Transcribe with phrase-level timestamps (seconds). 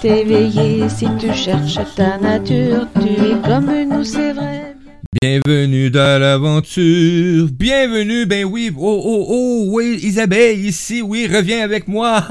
[0.00, 0.88] t'éveiller.
[0.88, 4.76] Si tu cherches ta nature, tu es comme nous, c'est vrai.
[5.20, 7.48] Bienvenue dans l'aventure.
[7.52, 8.70] Bienvenue, ben oui.
[8.76, 12.22] Oh, oh, oh, oui, Isabelle, ici, oui, reviens avec moi.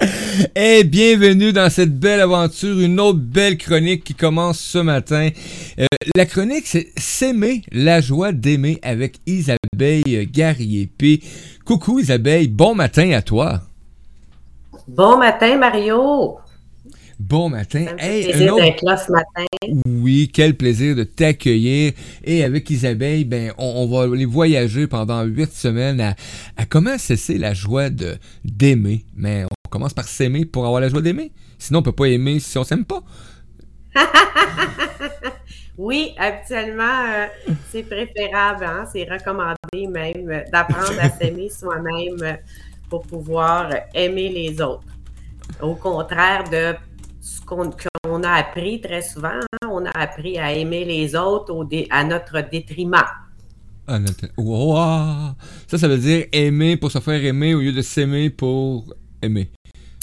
[0.56, 5.28] Et bienvenue dans cette belle aventure, une autre belle chronique qui commence ce matin.
[5.78, 5.86] Euh,
[6.16, 11.20] la chronique, c'est S'aimer, la joie d'aimer avec Isabelle Garriépé.
[11.64, 13.62] Coucou Isabelle, bon matin à toi.
[14.88, 16.38] Bon matin Mario.
[17.18, 17.84] Bon matin.
[17.98, 19.44] Fait plaisir d'être là ce matin.
[19.86, 21.92] Oui, quel plaisir de t'accueillir.
[22.24, 26.14] Et avec Isabelle, ben, on, on va aller voyager pendant huit semaines à,
[26.56, 29.04] à comment cesser la joie de d'aimer.
[29.14, 31.30] Mais on commence par s'aimer pour avoir la joie d'aimer.
[31.58, 33.02] Sinon, on peut pas aimer si on s'aime pas.
[35.80, 37.26] Oui, habituellement, euh,
[37.70, 42.34] c'est préférable, hein, c'est recommandé même euh, d'apprendre à s'aimer soi-même euh,
[42.90, 44.84] pour pouvoir aimer les autres.
[45.62, 46.74] Au contraire de
[47.20, 51.66] ce qu'on a appris très souvent, hein, on a appris à aimer les autres au
[51.90, 53.08] à notre détriment.
[55.66, 59.50] Ça, ça veut dire aimer pour se faire aimer au lieu de s'aimer pour aimer.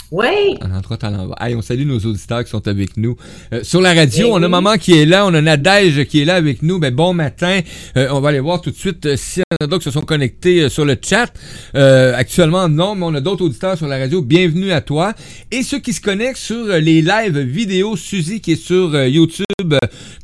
[0.09, 1.35] Oui, En entrant à l'envers.
[1.41, 3.17] Hey, on salue nos auditeurs qui sont avec nous.
[3.51, 6.21] Euh, sur la radio, Ben on a maman qui est là, on a Nadège qui
[6.21, 6.79] est là avec nous.
[6.79, 7.59] Ben bon matin.
[7.97, 9.89] Euh, on va aller voir tout de suite euh, s'il y en a d'autres qui
[9.89, 11.33] se sont connectés euh, sur le chat.
[11.75, 14.21] Euh, actuellement, non, mais on a d'autres auditeurs sur la radio.
[14.21, 15.13] Bienvenue à toi.
[15.51, 19.09] Et ceux qui se connectent sur euh, les lives vidéo, Suzy qui est sur euh,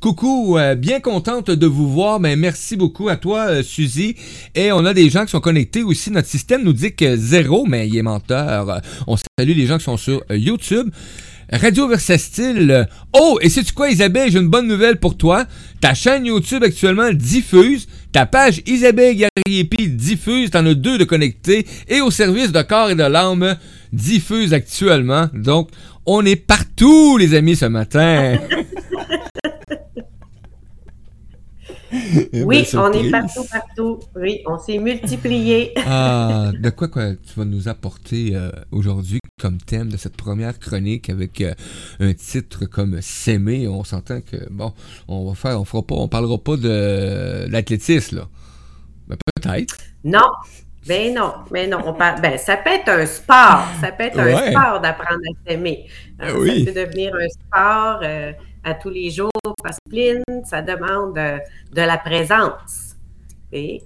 [0.02, 2.20] Coucou, euh, bien contente de vous voir.
[2.20, 4.16] Merci beaucoup à toi, euh, Suzy.
[4.56, 6.12] Et on a des gens qui sont connectés aussi.
[6.12, 8.82] Notre système nous dit que zéro, mais il est menteur.
[9.08, 10.90] On salue les gens qui sont sur euh, YouTube.
[11.52, 12.88] Radio Versastile.
[13.14, 14.32] Oh, et sais-tu quoi, Isabelle?
[14.32, 15.46] J'ai une bonne nouvelle pour toi.
[15.82, 17.88] Ta chaîne YouTube actuellement diffuse.
[18.12, 20.50] Ta page Isabelle Garriépi diffuse.
[20.52, 21.68] T'en as deux de connectés.
[21.88, 23.56] Et au service de corps et de l'âme
[23.92, 25.30] diffuse actuellement.
[25.34, 25.70] Donc,
[26.06, 28.38] on est partout, les amis, ce matin.
[32.34, 34.00] oui, Belle on est partout, partout.
[34.16, 35.74] Oui, on s'est multiplié.
[35.86, 40.58] Ah, de quoi, quoi tu vas nous apporter euh, aujourd'hui comme thème de cette première
[40.60, 41.54] chronique avec euh,
[42.00, 43.68] un titre comme S'aimer?
[43.68, 44.74] On s'entend que bon,
[45.08, 48.28] on va faire, on fera pas, on parlera pas de l'athlétisme là.
[49.08, 49.78] Ben, peut-être.
[50.04, 50.28] Non,
[50.88, 51.80] ben non, mais non.
[51.86, 53.66] On parle, ben, ça peut être un sport.
[53.82, 54.34] Ça peut être Ouais.
[54.34, 55.86] un sport d'apprendre à s'aimer.
[56.20, 56.66] Hein, Ah oui.
[56.66, 58.32] Ça peut devenir un sport euh,
[58.64, 59.30] à tous les jours.
[59.66, 61.38] Discipline, ça demande euh,
[61.72, 62.96] de la présence.
[63.52, 63.82] Et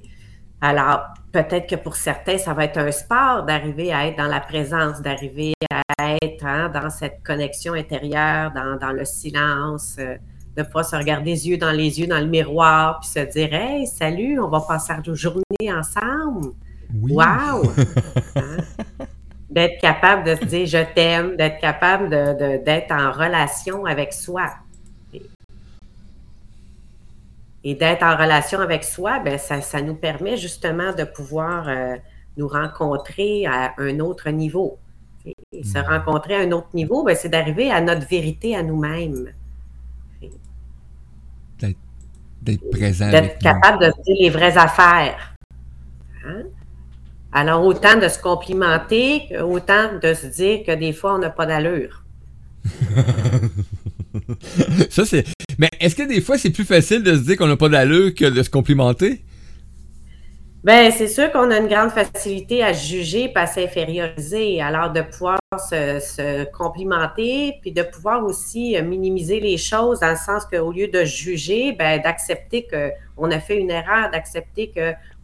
[0.62, 1.02] alors,
[1.32, 5.02] peut-être que pour certains, ça va être un sport d'arriver à être dans la présence,
[5.02, 10.16] d'arriver à être hein, dans cette connexion intérieure, dans, dans le silence, euh,
[10.56, 13.54] de pouvoir se regarder les yeux dans les yeux, dans le miroir, puis se dire
[13.54, 16.54] Hey, salut, on va passer la journée ensemble.
[17.02, 17.14] Oui.
[17.14, 17.72] Wow!
[18.36, 18.58] Hein?
[19.50, 24.12] D'être capable de se dire je t'aime, d'être capable de- de- d'être en relation avec
[24.14, 24.48] soi.
[27.63, 31.95] Et, d'être en relation avec soi, ben, ça, ça nous permet justement de pouvoir euh,
[32.38, 34.78] nous rencontrer à un autre niveau.
[35.25, 39.34] Et, se rencontrer à un autre niveau, ben, c'est d'arriver à notre vérité à nous-mêmes.
[42.40, 43.51] D'être présent d'être avec nous.
[43.51, 45.35] capable de dire les vraies affaires.
[46.25, 46.44] Hein?
[47.31, 51.46] Alors, autant de se complimenter, autant de se dire que des fois, on n'a pas
[51.46, 52.03] d'allure.
[54.89, 55.25] Ça c'est.
[55.57, 58.13] Mais est-ce que des fois c'est plus facile de se dire qu'on n'a pas d'allure
[58.13, 59.22] que de se complimenter?
[60.67, 64.61] Bien, c'est sûr qu'on a une grande facilité à juger et à s'inférioriser.
[64.61, 70.09] Alors, de pouvoir se, se complimenter, puis de pouvoir aussi euh, minimiser les choses dans
[70.09, 74.73] le sens qu'au lieu de juger, ben, d'accepter qu'on a fait une erreur, d'accepter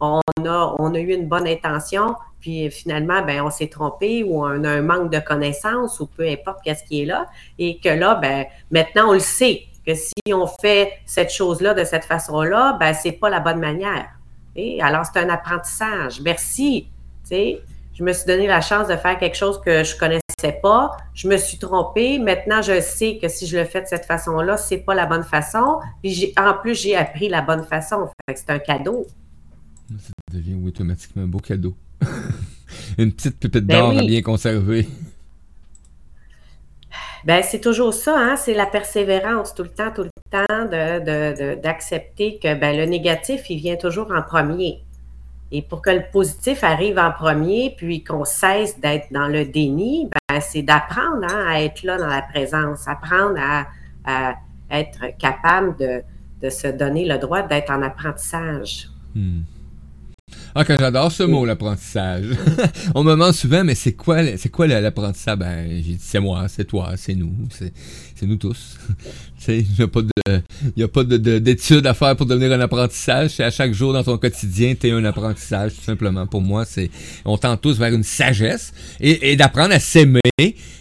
[0.00, 4.46] qu'on a, on a eu une bonne intention, puis finalement, ben, on s'est trompé ou
[4.46, 7.26] on a un manque de connaissances ou peu importe qu'est-ce qui est là.
[7.58, 11.84] Et que là, ben, maintenant, on le sait que si on fait cette chose-là de
[11.84, 14.06] cette façon-là, ben, c'est pas la bonne manière.
[14.56, 16.20] Et alors, c'est un apprentissage.
[16.20, 16.88] Merci.
[17.30, 20.96] Je me suis donné la chance de faire quelque chose que je connaissais pas.
[21.14, 22.18] Je me suis trompée.
[22.18, 25.22] Maintenant, je sais que si je le fais de cette façon-là, c'est pas la bonne
[25.22, 25.78] façon.
[26.02, 28.08] Puis en plus, j'ai appris la bonne façon.
[28.26, 29.06] Fait que c'est un cadeau.
[29.98, 31.74] Ça devient automatiquement un beau cadeau.
[32.98, 34.06] Une petite pépite Ben d'or oui.
[34.06, 34.88] bien conserver.
[37.24, 38.36] Ben, c'est toujours ça, hein?
[38.36, 42.76] c'est la persévérance tout le temps, tout le temps, de, de- de- d'accepter que ben,
[42.76, 44.84] le négatif, il vient toujours en premier.
[45.50, 50.10] Et pour que le positif arrive en premier, puis qu'on cesse d'être dans le déni,
[50.28, 54.34] ben, c'est d'apprendre hein, à être là dans la présence, apprendre à,
[54.70, 56.02] être capable de,
[56.42, 58.88] de se donner le droit d'être en apprentissage.
[59.14, 59.42] Hmm.
[60.56, 62.26] Ah, que j'adore ce mot, l'apprentissage.
[62.94, 65.36] On me demande souvent, mais c'est quoi, c'est quoi l'apprentissage?
[65.36, 67.72] Ben, j'ai dit, c'est moi, c'est toi, c'est nous, c'est,
[68.24, 68.78] nous tous.
[69.48, 70.42] il n'y a pas de,
[70.76, 73.30] y a pas de, d'études à faire pour devenir un apprentissage.
[73.30, 76.24] C'est à chaque jour dans ton quotidien, tu es un apprentissage, tout simplement.
[76.28, 76.88] Pour moi, c'est,
[77.24, 80.20] on tend tous vers une sagesse et, et d'apprendre à s'aimer.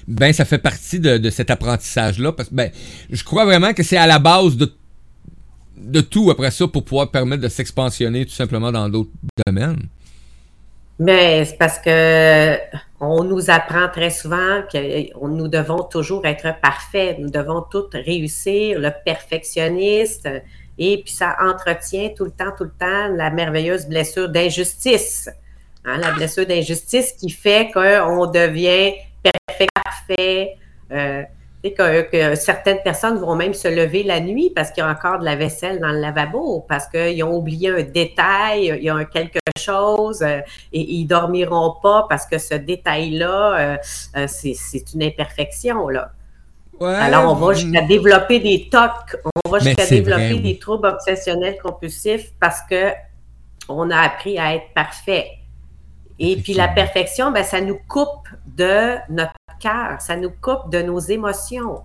[0.07, 2.31] Ben, ça fait partie de, de cet apprentissage-là.
[2.31, 2.69] Parce que, ben,
[3.09, 4.71] je crois vraiment que c'est à la base de
[5.83, 9.11] de tout après ça pour pouvoir permettre de s'expansionner tout simplement dans d'autres
[9.45, 9.87] domaines?
[10.99, 12.57] Mais c'est parce que
[12.99, 18.79] on nous apprend très souvent que nous devons toujours être parfaits, nous devons tout réussir,
[18.79, 20.29] le perfectionniste,
[20.77, 25.29] et puis ça entretient tout le temps, tout le temps la merveilleuse blessure d'injustice.
[25.85, 28.93] Hein, la blessure d'injustice qui fait qu'on devient
[29.47, 30.57] parfait, parfait.
[30.91, 31.23] Euh,
[31.71, 35.19] que, que, certaines personnes vont même se lever la nuit parce qu'il y a encore
[35.19, 39.05] de la vaisselle dans le lavabo, parce qu'ils ont oublié un détail, il y a
[39.05, 40.39] quelque chose, euh,
[40.73, 43.77] et ils dormiront pas parce que ce détail-là, euh,
[44.17, 45.87] euh, c'est une imperfection.
[45.87, 46.11] Là.
[46.81, 52.33] Alors, on va jusqu'à développer des TOC, on va jusqu'à développer des troubles obsessionnels compulsifs
[52.39, 52.91] parce que
[53.69, 55.31] on a appris à être parfait.
[56.19, 59.33] Et puis la perfection, ben, ça nous coupe de notre
[59.63, 61.83] cœur, ça nous coupe de nos émotions.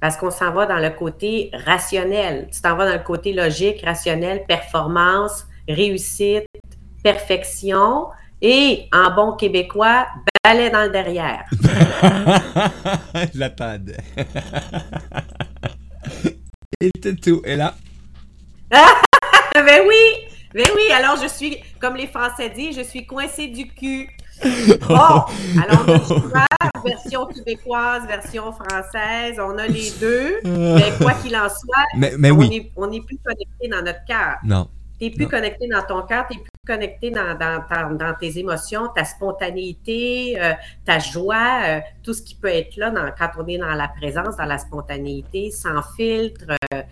[0.00, 2.48] Parce qu'on s'en va dans le côté rationnel.
[2.52, 6.46] Tu t'en vas dans le côté logique, rationnel, performance, réussite,
[7.04, 8.06] perfection.
[8.40, 10.06] Et en bon québécois,
[10.42, 11.44] balai dans le derrière.
[11.52, 13.98] Je l'attendais.
[16.80, 17.42] Et tout.
[17.44, 17.74] Et là?
[18.70, 20.30] ben oui!
[20.54, 24.08] Ben oui, alors je suis, comme les Français disent, je suis coincé du cul.
[24.88, 24.94] Bon,
[25.62, 26.02] alors
[26.74, 30.40] on version québécoise, version française, on a les deux.
[30.44, 31.84] Mais quoi qu'il en soit,
[32.76, 34.36] on n'est plus connecté dans notre cœur.
[34.44, 34.68] Non.
[34.98, 38.88] Tu n'es plus connecté dans ton cœur, tu n'es plus connecté dans, dans, tes émotions,
[38.94, 40.52] ta spontanéité, euh,
[40.84, 44.36] ta joie, euh, tout ce qui peut être là quand on est dans la présence,
[44.36, 46.82] dans la spontanéité, sans filtre, euh,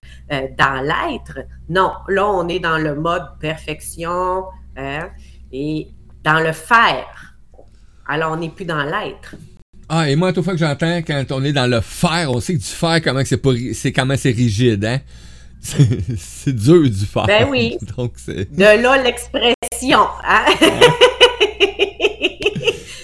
[0.56, 1.41] dans l'être.
[1.69, 4.47] Non, là, on est dans le mode perfection
[4.77, 5.11] hein,
[5.53, 5.89] et
[6.25, 7.28] dans le faire.
[8.08, 9.37] Alors, on n'est plus dans l'être.
[9.90, 12.40] Ah, et moi, à toute fois que j'entends, quand on est dans le faire, on
[12.40, 15.00] sait que du faire, comment c'est pas, c'est comment c'est rigide, hein?
[16.16, 17.26] C'est dur du faire.
[17.26, 17.76] Ben oui.
[17.96, 18.50] Donc, c'est...
[18.52, 20.44] De là, l'expression, hein?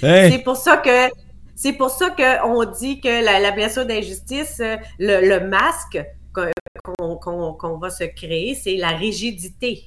[0.01, 1.11] C'est pour ça que
[1.57, 4.61] c'est pour ça qu'on dit que la, blessure d'injustice,
[4.99, 5.99] le, masque
[6.33, 9.85] qu'on, va se créer, c'est la rigidité.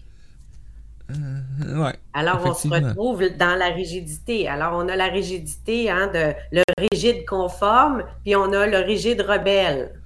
[1.11, 4.47] Euh, Alors, on se retrouve dans la rigidité.
[4.47, 9.21] Alors, on a la rigidité, hein, de, le rigide conforme, puis on a le rigide
[9.21, 10.01] rebelle.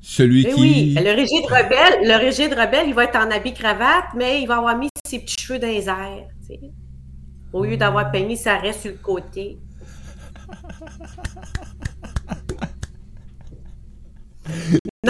[0.00, 0.60] Celui qui.
[0.60, 4.48] Oui, le rigide rebelle, le rigide rebelle, il va être en habit cravate, mais il
[4.48, 6.26] va avoir mis ses petits cheveux dans les airs.
[7.52, 9.58] Au lieu d'avoir peigné ça reste sur le côté.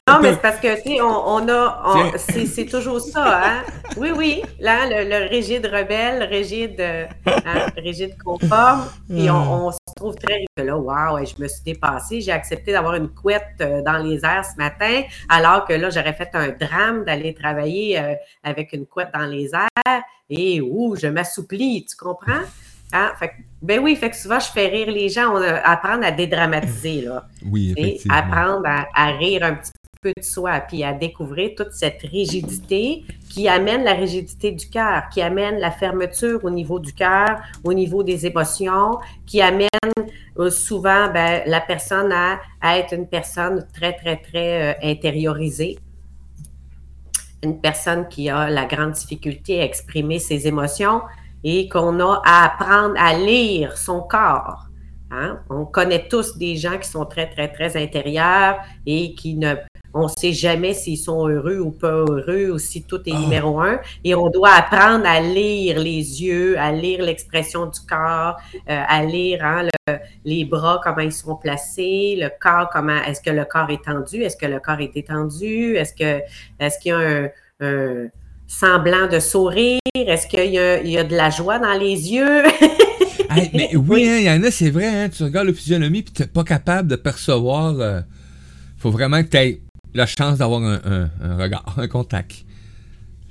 [0.09, 2.13] Non, mais c'est parce que, tu sais, on, a.
[2.17, 3.63] C'est toujours ça, hein?
[3.99, 4.43] Oui, oui.
[4.59, 6.81] Là, le, rigide rebelle, rigide,
[7.27, 8.87] hein, rigide conforme.
[9.07, 10.79] Puis on, se trouve très là.
[10.79, 12.23] Waouh, je me suis dépassée.
[12.23, 16.15] J'ai accepté d'avoir une couette euh, dans les airs ce matin, alors que là, j'aurais
[16.15, 20.03] fait un drame d'aller travailler euh, avec une couette dans les airs.
[20.31, 22.41] Et ouh, je m'assouplis, tu comprends?
[22.93, 23.13] Hein?
[23.19, 23.33] Fait,
[23.63, 25.35] ben oui, fait que souvent, je fais rire les gens.
[25.35, 27.27] On apprendre à dédramatiser, là.
[27.45, 28.17] Oui, effectivement.
[28.17, 29.73] Apprendre à, à, rire un petit
[30.03, 35.05] peu de soi, puis à découvrir toute cette rigidité qui amène la rigidité du cœur,
[35.13, 39.69] qui amène la fermeture au niveau du cœur, au niveau des émotions, qui amène
[40.39, 42.41] euh, souvent ben, la personne à,
[42.79, 45.79] être une personne très, très, très euh, intériorisée,
[47.45, 51.03] une personne qui a la grande difficulté à exprimer ses émotions
[51.45, 54.67] et qu'on a à apprendre à lire son corps.
[55.11, 55.41] Hein?
[55.51, 58.57] On connaît tous des gens qui sont très, très, très intérieurs
[58.87, 59.57] et qui ne
[59.95, 63.19] on ne sait jamais s'ils sont heureux ou pas heureux ou si tout est ah.
[63.19, 63.81] numéro un.
[64.05, 69.05] Et on doit apprendre à lire les yeux, à lire l'expression du corps, euh, à
[69.05, 69.69] lire hein,
[70.25, 74.23] les bras, comment ils sont placés, le corps, comment est-ce que le corps est tendu,
[74.23, 76.23] est-ce que le corps est étendu, est-ce que
[76.59, 77.29] est-ce qu'il y a
[77.61, 78.09] un,
[78.53, 82.43] semblant de sourire, est-ce qu'il y, a de la joie dans les yeux?
[83.55, 86.05] mais oui, hein, il y en a, c'est vrai, hein, tu regardes la physionomie et
[86.05, 87.73] tu n'es pas capable de percevoir.
[87.73, 88.01] Il euh,
[88.77, 89.61] faut vraiment que tu aies
[89.95, 92.45] la chance d'avoir un, regard, un contact.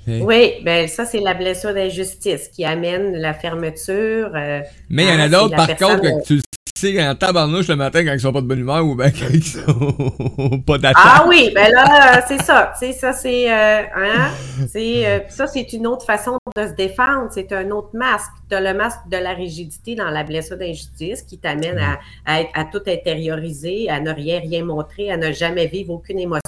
[0.06, 4.30] Oui, ben ça, c'est la blessure d'injustice qui amène la fermeture.
[4.34, 6.42] Euh, Mais il y en a d'autres, par contre, que tu le
[6.76, 9.28] sait en tabarnouche le matin quand ils sont pas de bonne humeur ou bien quand
[9.32, 10.96] ils sont pas d'attaque.
[11.04, 12.72] Ah oui, ben là, c'est ça.
[12.80, 14.30] C'est ça, c'est euh, hein?
[14.68, 17.28] c'est euh, ça, c'est une autre façon de se défendre.
[17.32, 18.30] C'est un autre masque.
[18.48, 22.40] Tu as le masque de la rigidité dans la blessure d'injustice qui t'amène à, à,
[22.40, 26.40] être- à tout intérioriser, à ne rien rien montrer, à ne jamais vivre aucune émotion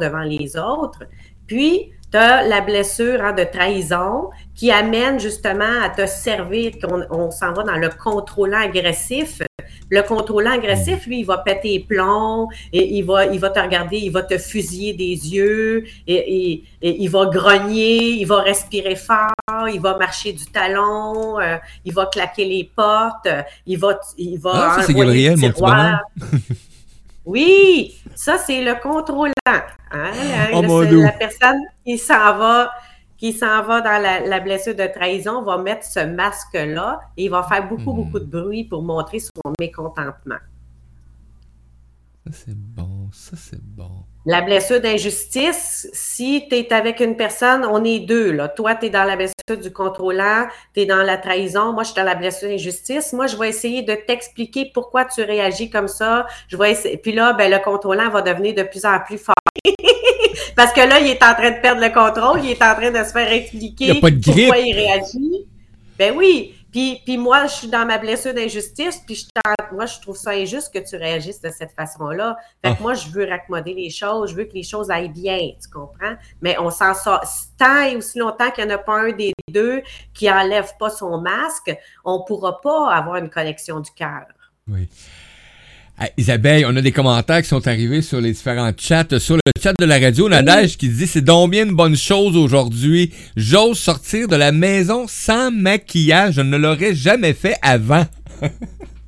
[0.00, 1.04] devant les autres.
[1.46, 7.02] Puis, tu as la blessure hein, de trahison qui amène justement à te servir, qu'on
[7.10, 9.42] on s'en va dans le contrôlant agressif.
[9.90, 13.60] Le contrôlant agressif, lui, il va péter les plombs, et il va, il va te
[13.60, 18.40] regarder, il va te fusiller des yeux, et, et- et il va grogner, il va
[18.42, 19.32] respirer fort,
[19.72, 23.28] il va marcher du talon, euh, il va claquer les portes,
[23.66, 25.62] il va, il va Ah, ça, c'est Gabriel, mon petit.
[27.24, 29.32] Oui, ça, c'est le contrôlant.
[29.46, 29.60] hein,
[29.92, 30.68] la- Oh, la-
[31.12, 32.70] c'est personne qui s'en va,
[33.16, 37.30] qui s'en va dans la, la blessure de trahison va mettre ce masque-là et il
[37.30, 37.96] va faire beaucoup, Hmm.
[38.04, 40.36] beaucoup de bruit pour montrer son mécontentement.
[42.24, 43.10] Ça, c'est bon.
[43.12, 43.90] Ça, c'est bon.
[44.24, 48.32] La blessure d'injustice, si tu es avec une personne, on est deux.
[48.32, 48.48] Là.
[48.48, 51.88] Toi, tu es dans la blessure du contrôlant, tu es dans la trahison, moi, je
[51.88, 53.12] suis dans la blessure d'injustice.
[53.12, 56.26] Moi, je vais essayer de t'expliquer pourquoi tu réagis comme ça.
[56.48, 56.96] Je vais essayer...
[56.96, 59.34] Puis là, ben, le contrôlant va devenir de plus en plus fort.
[60.56, 62.90] Parce que là, il est en train de perdre le contrôle, il est en train
[62.90, 64.46] de se faire expliquer Il y a pas de grippe.
[64.48, 65.46] pourquoi il réagit.
[65.98, 66.54] Ben oui.
[66.74, 69.24] Puis, puis moi, je suis dans ma blessure d'injustice, puis je
[69.70, 72.36] moi, je trouve ça injuste que tu réagisses de cette façon-là.
[72.64, 72.82] Fait que Ah.
[72.82, 76.16] moi, je veux raccommoder les choses, je veux que les choses aillent bien, tu comprends?
[76.42, 77.22] Mais on s'en sort.
[77.56, 80.90] Tant et aussi longtemps qu'il n'y en a pas un des deux qui enlève pas
[80.90, 84.26] son masque, on ne pourra pas avoir une connexion du cœur.
[84.66, 84.88] Oui.
[85.96, 89.06] Ah, Isabelle, on a des commentaires qui sont arrivés sur les différents chats.
[89.20, 92.36] Sur le chat de la radio, Nadège qui dit C'est donc bien une bonne chose
[92.36, 93.12] aujourd'hui.
[93.36, 96.34] J'ose sortir de la maison sans maquillage.
[96.34, 98.04] Je ne l'aurais jamais fait avant.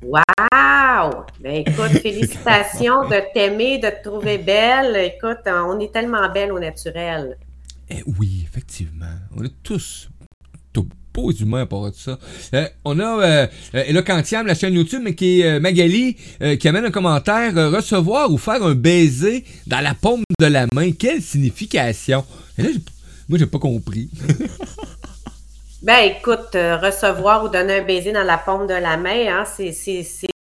[0.07, 1.25] Wow!
[1.41, 4.95] Ben écoute, félicitations de t'aimer, de te trouver belle.
[4.95, 7.37] Écoute, on est tellement belle au naturel.
[7.89, 9.05] Eh oui, effectivement.
[9.35, 10.07] On est tous
[11.21, 12.17] humains à ça.
[12.53, 16.15] Euh, on a euh, euh, Eloquentiam, la chaîne YouTube, mais qui est euh, Magali,
[16.59, 20.91] qui amène un commentaire recevoir ou faire un baiser dans la paume de la main.
[20.91, 22.23] Quelle signification?
[22.57, 22.69] Et là,
[23.27, 24.09] moi, j'ai pas compris.
[25.83, 29.71] Ben écoute, recevoir ou donner un baiser dans la paume de la main, hein, c'est,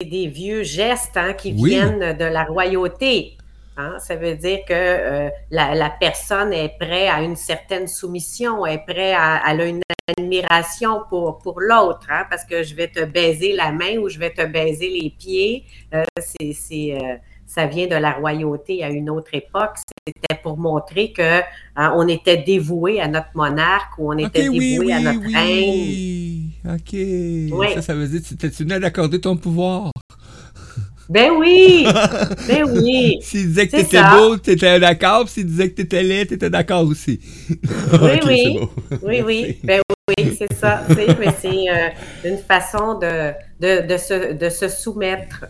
[0.02, 1.72] des vieux gestes hein, qui Oui.
[1.72, 3.36] viennent de la royauté.
[3.76, 3.98] hein.
[4.00, 8.84] Ça veut dire que euh, la, la personne est prête à une certaine soumission, est
[8.88, 13.04] prête à, elle a une admiration pour, pour l'autre, hein, parce que je vais te
[13.06, 15.64] baiser la main ou je vais te baiser les pieds.
[15.94, 17.16] Euh, c'est, c'est, euh,
[17.48, 19.78] ça vient de la royauté à une autre époque.
[20.08, 21.40] C'était pour montrer que
[21.76, 25.70] hein, on était dévoué à notre monarque ou on était dévoué oui, à notre reine.
[25.70, 26.44] oui.
[26.66, 26.94] Ok.
[26.94, 27.68] Oui.
[27.76, 29.92] Ça, ça veut dire que tu venais d'accorder ton pouvoir?
[31.08, 31.86] Ben oui!
[32.48, 33.20] ben oui!
[33.22, 35.26] S'il disait que t'étais beau, t'étais d'accord.
[35.26, 37.20] Puis s'il disait que t'étais laid, t'étais d'accord aussi.
[38.02, 38.60] Oui, oui.
[39.04, 39.58] Oui, oui.
[39.64, 39.82] Ben
[40.18, 40.84] oui, c'est ça.
[40.90, 41.90] Mais c'est euh,
[42.24, 45.46] une façon de, se, soumettre.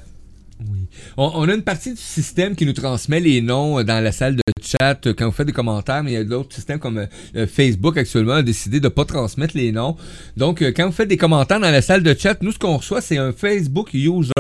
[0.60, 0.88] Oui.
[1.18, 4.36] On, a une partie du système qui nous transmet les noms euh, dans la salle
[4.36, 7.08] de chat euh, quand vous faites des commentaires, mais il y a d'autres systèmes comme
[7.48, 9.96] Facebook actuellement a décidé de ne pas transmettre les noms.
[10.38, 13.02] Donc, quand vous faites des commentaires dans la salle de chat, nous, ce qu'on reçoit,
[13.02, 14.32] c'est un Facebook user.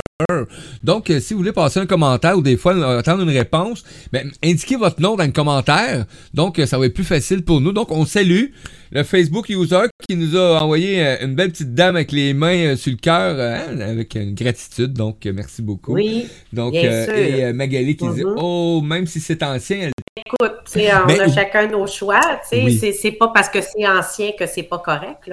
[0.83, 3.83] Donc, euh, si vous voulez passer un commentaire ou des fois euh, attendre une réponse,
[4.11, 6.05] ben, indiquez votre nom dans le commentaire.
[6.33, 7.71] Donc, euh, ça va être plus facile pour nous.
[7.71, 8.45] Donc, on salue
[8.91, 12.91] le Facebook user qui nous a envoyé une belle petite dame avec les mains sur
[12.91, 14.93] le cœur, hein, avec une gratitude.
[14.93, 15.93] Donc, merci beaucoup.
[15.93, 16.27] Oui.
[16.53, 17.13] Donc, Bien sûr.
[17.15, 18.23] et Magali qui dit.
[18.37, 22.39] Oh, même si c'est ancien, elle- Écoute, on a chacun nos choix.
[22.53, 22.79] Oui.
[22.79, 25.29] C'est, pas parce que c'est ancien que c'est pas correct.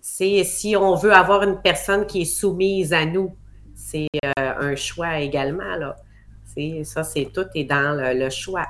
[0.00, 3.34] C'est si on veut avoir une personne qui est soumise à nous,
[3.92, 4.08] c'est
[4.38, 5.76] euh, un choix également.
[5.76, 5.96] Là.
[6.84, 8.66] Ça, c'est tout est dans le, le choix.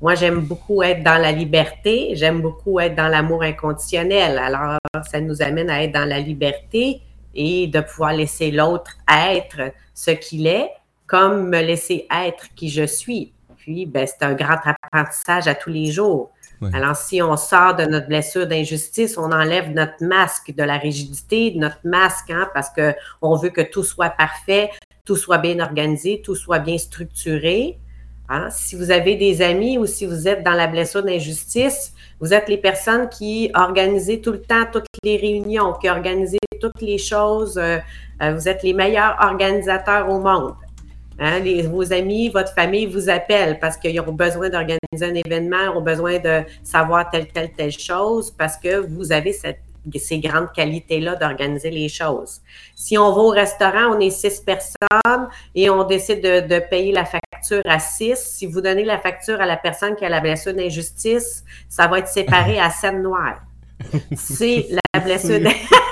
[0.00, 2.10] Moi, j'aime beaucoup être dans la liberté.
[2.14, 4.38] J'aime beaucoup être dans l'amour inconditionnel.
[4.38, 4.78] Alors,
[5.10, 7.02] ça nous amène à être dans la liberté
[7.34, 10.70] et de pouvoir laisser l'autre être ce qu'il est,
[11.06, 13.32] comme me laisser être qui je suis.
[13.58, 16.30] Puis, ben, c'est un grand apprentissage à tous les jours.
[16.74, 21.54] Alors, si on sort de notre blessure d'injustice, on enlève notre masque de la rigidité,
[21.56, 24.70] notre masque, hein, parce que on veut que tout soit parfait,
[25.04, 27.78] tout soit bien organisé, tout soit bien structuré.
[28.28, 28.48] Hein.
[28.50, 32.48] Si vous avez des amis ou si vous êtes dans la blessure d'injustice, vous êtes
[32.48, 37.56] les personnes qui organisez tout le temps toutes les réunions, qui organisez toutes les choses.
[37.58, 37.78] euh,
[38.22, 40.54] euh, vous êtes les meilleurs organisateurs au monde.
[41.22, 45.76] Hein, les- vos amis, votre famille vous appellent parce qu'ils ont besoin d'organiser un événement,
[45.76, 49.60] ont besoin de savoir telle, telle, telle chose parce que vous avez cette
[49.98, 52.40] ces grandes qualités-là d'organiser les choses.
[52.74, 56.92] Si on va au restaurant, on est six personnes et on décide de, de, payer
[56.92, 58.18] la facture à six.
[58.18, 62.00] Si vous donnez la facture à la personne qui a la blessure d'injustice, ça va
[62.00, 63.40] être séparé à scène noire.
[64.14, 65.70] C'est la blessure d'injustice.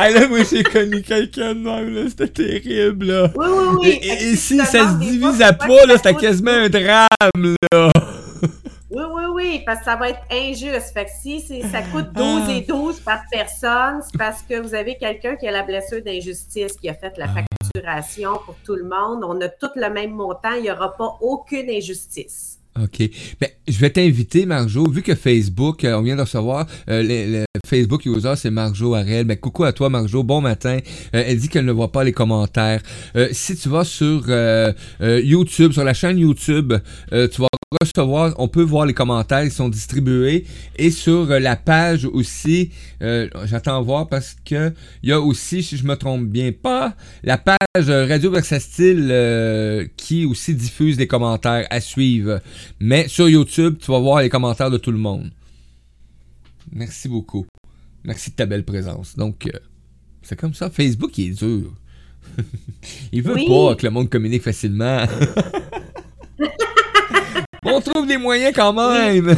[0.02, 2.08] ah là, moi, j'ai connu quelqu'un de même, là.
[2.08, 3.30] C'était terrible, là.
[3.36, 4.00] Oui, oui, oui.
[4.02, 7.90] Et, si ça se divise à pas, là, c'était quasiment un drame, là.
[8.90, 10.92] Oui, oui, oui, parce que ça va être injuste.
[10.94, 14.96] Fait que si ça coûte 12 et 12 par personne, c'est parce que vous avez
[14.96, 19.22] quelqu'un qui a la blessure d'injustice, qui a fait la facturation pour tout le monde.
[19.22, 22.59] On a tout le même montant, il n'y aura pas aucune injustice.
[22.78, 23.10] OK.
[23.40, 27.38] Ben, je vais t'inviter, Marjo, vu que Facebook, euh, on vient de recevoir, euh, le,
[27.38, 29.24] le, Facebook user, c'est Marjo Arel.
[29.24, 30.22] Ben, coucou à toi, Marjo.
[30.22, 30.78] Bon matin.
[31.14, 32.82] Euh, elle dit qu'elle ne voit pas les commentaires.
[33.32, 34.26] si tu vas sur
[35.00, 36.74] YouTube, sur la chaîne YouTube,
[37.10, 40.44] tu vas recevoir, on peut voir les commentaires, ils sont distribués.
[40.76, 44.72] Et sur la page aussi, j'attends voir parce que
[45.02, 50.24] il y a aussi, si je me trompe bien pas, la page Radio Versatile qui
[50.24, 52.40] aussi diffuse les commentaires à suivre.
[52.80, 55.30] Mais sur YouTube, tu vas voir les commentaires de tout le monde.
[56.72, 57.46] Merci beaucoup.
[58.04, 59.16] Merci de ta belle présence.
[59.16, 59.58] Donc, euh,
[60.22, 60.70] c'est comme ça.
[60.70, 61.72] Facebook, il est dur.
[63.12, 63.46] il veut Oui.
[63.48, 65.04] pas que le monde communique facilement.
[67.64, 69.36] On trouve des moyens quand même.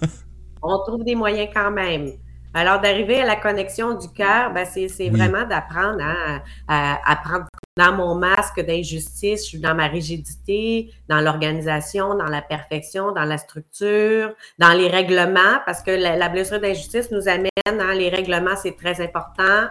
[0.62, 2.12] On trouve des moyens quand même.
[2.54, 5.08] Alors, d'arriver à la connexion du cœur, ben, c'est Oui.
[5.08, 7.46] vraiment d'apprendre à, à, à prendre
[7.78, 13.24] dans mon masque d'injustice, je suis dans ma rigidité, dans l'organisation, dans la perfection, dans
[13.24, 18.10] la structure, dans les règlements, parce que la, la blessure d'injustice nous amène, hein, les
[18.10, 19.68] règlements, c'est très important.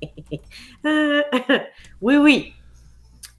[2.00, 2.52] oui, oui.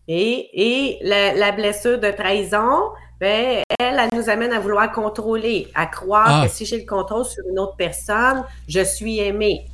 [0.09, 5.67] Et, et la, la blessure de trahison, ben, elle, elle nous amène à vouloir contrôler,
[5.73, 6.47] à croire Ah.
[6.47, 9.65] que si j'ai le contrôle sur une autre personne, je suis aimé.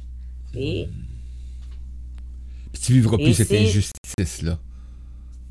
[0.55, 0.87] Et
[2.71, 4.57] Puis tu vivras plus cette injustice-là.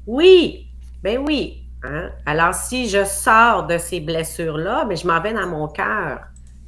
[0.07, 0.69] oui,
[1.03, 1.65] ben oui.
[1.85, 2.11] hein.
[2.27, 6.21] Alors, si je sors de ces blessures-là, ben, je m'en vais dans mon cœur.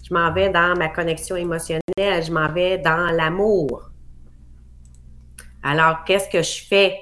[0.06, 1.80] Je m'en vais dans ma connexion émotionnelle.
[1.96, 3.90] Je m'en vais dans l'amour.
[5.62, 6.96] Alors, qu'est-ce que je fais?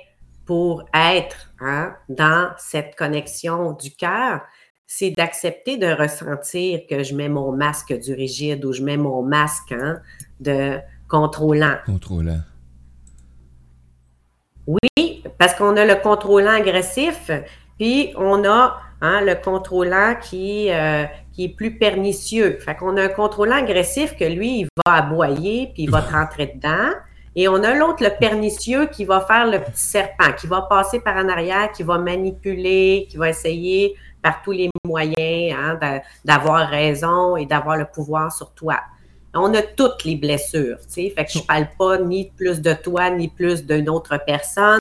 [0.46, 4.40] Pour être hein, dans cette connexion du cœur?
[4.86, 9.22] C'est d'accepter de ressentir que je mets mon masque du rigide ou je mets mon
[9.22, 10.00] masque hein,
[10.40, 10.78] de
[11.08, 11.76] contrôlant.
[11.86, 12.40] Contrôlant.
[14.66, 17.30] Oui, parce qu'on a le contrôlant agressif,
[17.78, 22.58] puis on a hein, le contrôlant qui, euh, qui est plus pernicieux.
[22.60, 26.12] Fait qu'on a un contrôlant agressif que lui, il va aboyer, puis il va te
[26.12, 26.92] rentrer dedans.
[27.34, 31.00] Et on a l'autre, le pernicieux, qui va faire le petit serpent, qui va passer
[31.00, 36.02] par en arrière, qui va manipuler, qui va essayer par tous les moyens hein, d'a-
[36.24, 38.80] d'avoir raison et d'avoir le pouvoir sur toi.
[39.34, 41.10] On a toutes les blessures, tu sais.
[41.16, 44.78] Fait que je parle pas ni plus de toi, ni plus d'une autre personne.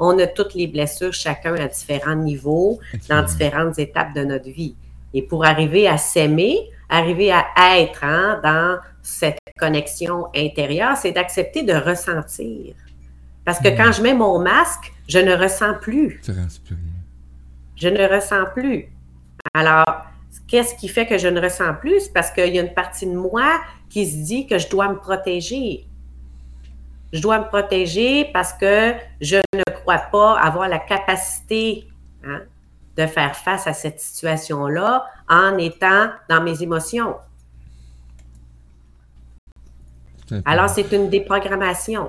[0.00, 4.74] On a toutes les blessures, chacun à différents niveaux, dans différentes étapes de notre vie.
[5.14, 7.44] Et pour arriver à s'aimer, arriver à
[7.78, 12.74] être hein, dans cette connexion intérieure, c'est d'accepter de ressentir.
[13.44, 16.20] Parce que quand je mets mon masque, je ne ressens plus.
[16.22, 16.92] Tu rends plus rien.
[17.76, 18.88] Je ne ressens plus.
[19.54, 20.06] Alors,
[20.46, 22.02] qu'est-ce qui fait que je ne ressens plus?
[22.02, 23.60] C'est parce qu'il y a une partie de moi
[23.90, 25.86] qui se dit que je dois me protéger.
[27.12, 31.88] Je dois me protéger parce que je ne crois pas avoir la capacité
[32.24, 32.42] hein,
[32.96, 37.16] de faire face à cette situation-là en étant dans mes émotions.
[39.46, 42.08] C'est un peu- Alors, c'est une déprogrammation.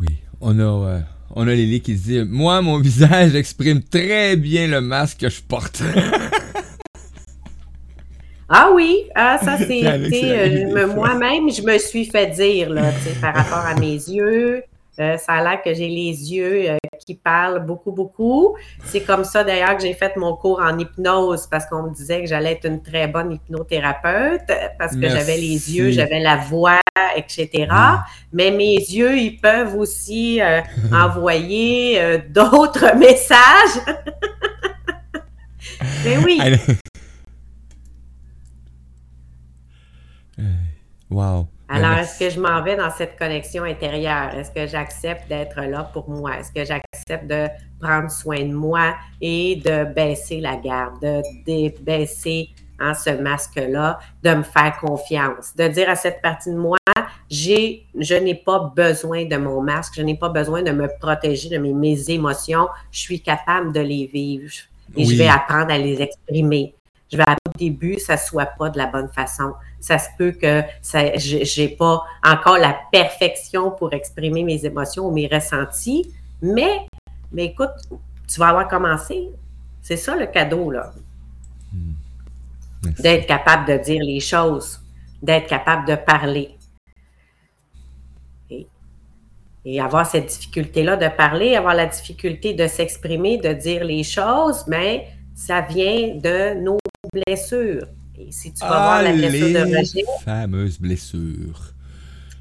[0.00, 0.08] Oui,
[0.40, 1.00] on a, euh,
[1.34, 5.40] on a Lily qui dit Moi, mon visage exprime très bien le masque que je
[5.42, 5.82] porte.
[8.54, 13.64] Ah oui, ah, ça c'est euh, moi-même, je me suis fait dire là, par rapport
[13.66, 14.62] à mes yeux.
[14.98, 18.56] Euh, ça a l'air que j'ai les yeux euh, qui parlent beaucoup, beaucoup.
[18.84, 22.20] C'est comme ça d'ailleurs que j'ai fait mon cours en hypnose parce qu'on me disait
[22.20, 26.80] que j'allais être une très bonne hypnothérapeute parce que j'avais les yeux, j'avais la voix,
[27.16, 27.68] etc.
[28.32, 30.60] Mais mes yeux, ils peuvent aussi euh,
[30.92, 33.80] envoyer d'autres messages.
[36.04, 36.40] Mais oui.
[41.10, 41.48] Wow.
[41.72, 44.34] Alors, Ben, est-ce que je m'en vais dans cette connexion intérieure?
[44.36, 46.38] Est-ce que j'accepte d'être là pour moi?
[46.38, 47.46] Est-ce que j'accepte de
[47.80, 53.98] prendre soin de moi et de baisser la garde, de, dé- baisser hein, ce masque-là,
[54.22, 56.76] de me faire confiance, de dire à cette partie de moi,
[57.30, 61.48] j'ai, je n'ai pas besoin de mon masque, je n'ai pas besoin de me protéger
[61.48, 64.52] de mes, mes émotions, je suis capable de les vivre
[64.96, 65.06] et Oui.
[65.06, 66.74] je vais apprendre à les exprimer.
[67.10, 69.52] je vais au début, ça soit pas de la bonne façon.
[69.82, 75.10] Ça se peut que ça, j'ai pas encore la perfection pour exprimer mes émotions ou
[75.10, 76.08] mes ressentis,
[76.40, 76.86] mais,
[77.32, 77.72] mais écoute,
[78.28, 79.28] tu vas avoir commencé.
[79.80, 80.92] C'est ça le cadeau, là.
[81.72, 81.94] Hmm.
[83.00, 84.78] D'être capable de dire les choses,
[85.20, 86.56] d'être capable de parler.
[89.64, 94.64] Et, avoir cette difficulté-là de parler, avoir la difficulté de s'exprimer, de dire les choses,
[94.68, 96.78] mais ça vient de nos
[97.12, 97.88] blessures.
[98.18, 100.04] Et si tu vas voir la blessure de rejet.
[100.24, 101.72] fameuses blessures.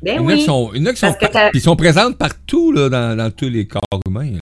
[0.01, 0.41] Ben il oui.
[0.41, 1.15] Sont, il y en a qui sont,
[1.53, 4.37] qui sont présentes partout là, dans, dans, tous les corps humains.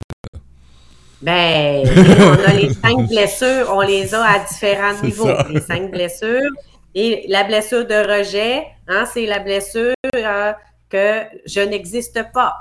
[1.22, 5.30] Ben, on a les cinq blessures, on les a à différents niveaux.
[5.50, 6.50] Les cinq blessures.
[6.96, 10.54] Et la blessure de rejet, hein, c'est la blessure euh,
[10.90, 12.56] que je n'existe pas.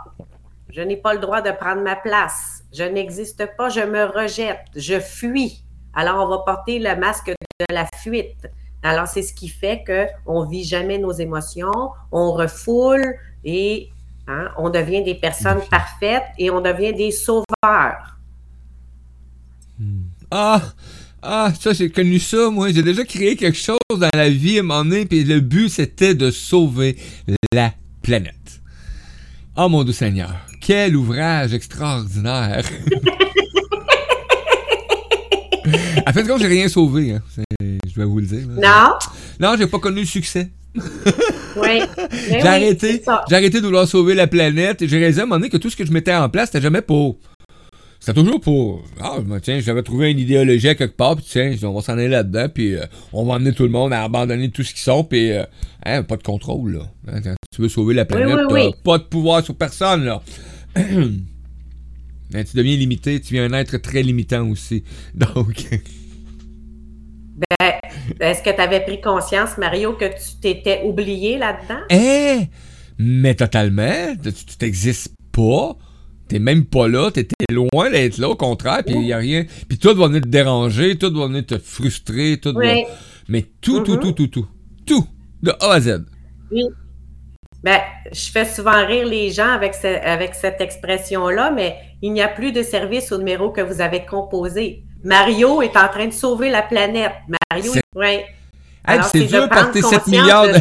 [0.71, 2.63] Je n'ai pas le droit de prendre ma place.
[2.73, 5.65] Je n'existe pas, je me rejette, je fuis.
[5.95, 8.49] Alors, on va porter le masque de la fuite.
[8.85, 13.89] Alors, c'est ce qui fait qu'on ne vit jamais nos émotions, on refoule et
[14.29, 18.17] hein, on devient des personnes parfaites et on devient des sauveurs.
[19.79, 20.03] Hmm.
[20.31, 20.63] Ah!
[21.21, 22.71] Ah, ça, j'ai connu ça, moi.
[22.71, 25.69] J'ai déjà créé quelque chose dans la vie à un moment donné, puis le but,
[25.69, 26.97] c'était de sauver
[27.53, 28.61] la planète.
[29.57, 32.63] Oh, mon doux Seigneur, quel ouvrage extraordinaire!
[36.07, 37.13] En fait, j'ai rien sauvé.
[37.13, 37.23] Hein.
[37.99, 38.47] Je vais vous le dire.
[38.47, 38.93] Non?
[39.41, 40.51] Non, j'ai pas connu le succès.
[40.77, 41.81] oui.
[42.31, 45.41] J'ai arrêté, j'ai arrêté de vouloir sauver la planète et j'ai réalisé à un moment
[45.41, 47.19] donné que tout ce que je mettais en place, c'était jamais pour.
[47.99, 48.85] C'était toujours pour.
[49.01, 52.07] Ah, tiens, j'avais trouvé une idéologie à quelque part, puis tiens, on va s'en aller
[52.07, 55.03] là-dedans, puis euh, on va emmener tout le monde à abandonner tout ce qu'ils sont,
[55.03, 55.43] puis euh,
[55.85, 56.83] hein, pas de contrôle, là.
[57.13, 60.23] Hein, tu veux sauver la planète, pas de pouvoir sur personne, là.
[60.77, 61.25] Ben,
[62.49, 64.85] tu deviens limité, tu viens un être très limitant aussi.
[65.15, 65.67] Donc.
[67.39, 67.68] Ben,
[68.21, 71.81] est-ce que tu avais pris conscience, Mario, que tu t'étais oublié là-dedans?
[71.91, 72.47] Eh!
[72.99, 74.15] Mais totalement.
[74.23, 75.77] Tu t'existes pas.
[76.29, 77.11] T'es même pas là.
[77.11, 78.83] T'étais loin d'être là, au contraire.
[78.85, 79.45] Puis il y a rien.
[79.69, 82.55] Puis tout va venir te déranger, tout va venir te frustrer, tout
[83.29, 84.01] Mais tout, tout, mm-hmm.
[84.01, 84.47] tout, tout, tout.
[84.87, 85.07] Tout.
[85.43, 86.05] De A à Z.
[86.51, 86.65] Oui.
[87.63, 87.81] Ben,
[88.13, 92.53] je fais souvent rire les gens avec, avec cette expression-là, mais il n'y a plus
[92.53, 94.85] de service au numéro que vous avez composé.
[95.05, 97.13] Mario est en train de sauver la planète.
[97.51, 98.21] Mario, oui.
[99.13, 100.61] c'est dur porter 7 milliards de...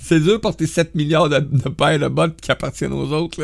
[0.00, 3.42] c'est dur porter 7 milliards de, de paires de bottes qui appartiennent aux autres.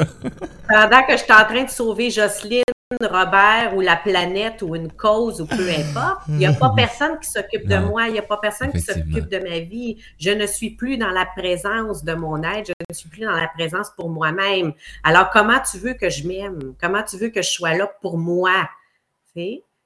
[0.68, 2.62] Pendant que je suis en train de sauver Jocelyne,
[3.00, 7.18] Robert ou la planète ou une cause ou peu importe, il n'y a pas personne
[7.20, 9.98] qui s'occupe de moi, il n'y a pas personne qui s'occupe de ma vie.
[10.18, 13.32] Je ne suis plus dans la présence de mon être, je ne suis plus dans
[13.32, 14.72] la présence pour moi-même.
[15.02, 16.74] Alors, comment tu veux que je m'aime?
[16.80, 18.68] Comment tu veux que je sois là pour moi?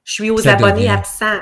[0.03, 1.39] Je suis aux abonnés absents.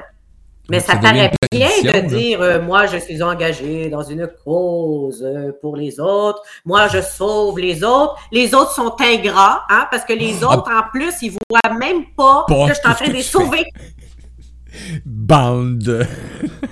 [0.69, 5.51] Mais ça, paraît bien de dire euh, moi, je suis engagé dans une cause euh,
[5.61, 8.15] pour les autres, moi, je sauve les autres.
[8.31, 10.53] Les autres sont ingrats, hein, parce que les ah.
[10.53, 13.65] autres, en plus, ils voient même pas, que je suis en train de les sauver.
[15.05, 16.07] Bande.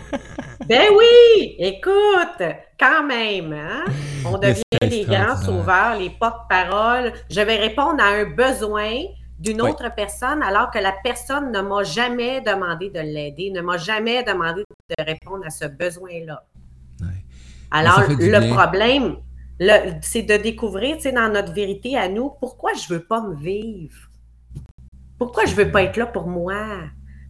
[0.67, 2.43] ben oui, écoute,
[2.79, 3.85] quand même, hein?
[4.25, 7.13] on devient des grands sauveurs, les porte-paroles.
[7.31, 8.93] Je vais répondre à un besoin
[9.39, 13.77] d'une autre personne alors que la personne ne m'a jamais demandé de l'aider, ne m'a
[13.77, 14.63] jamais demandé
[14.97, 16.43] de répondre à ce besoin-là.
[17.69, 19.17] Alors, le problème,
[20.01, 23.21] c'est de découvrir, tu sais, dans notre vérité à nous, pourquoi je ne veux pas
[23.21, 24.09] me vivre?
[25.17, 26.65] Pourquoi je ne veux pas être là pour moi?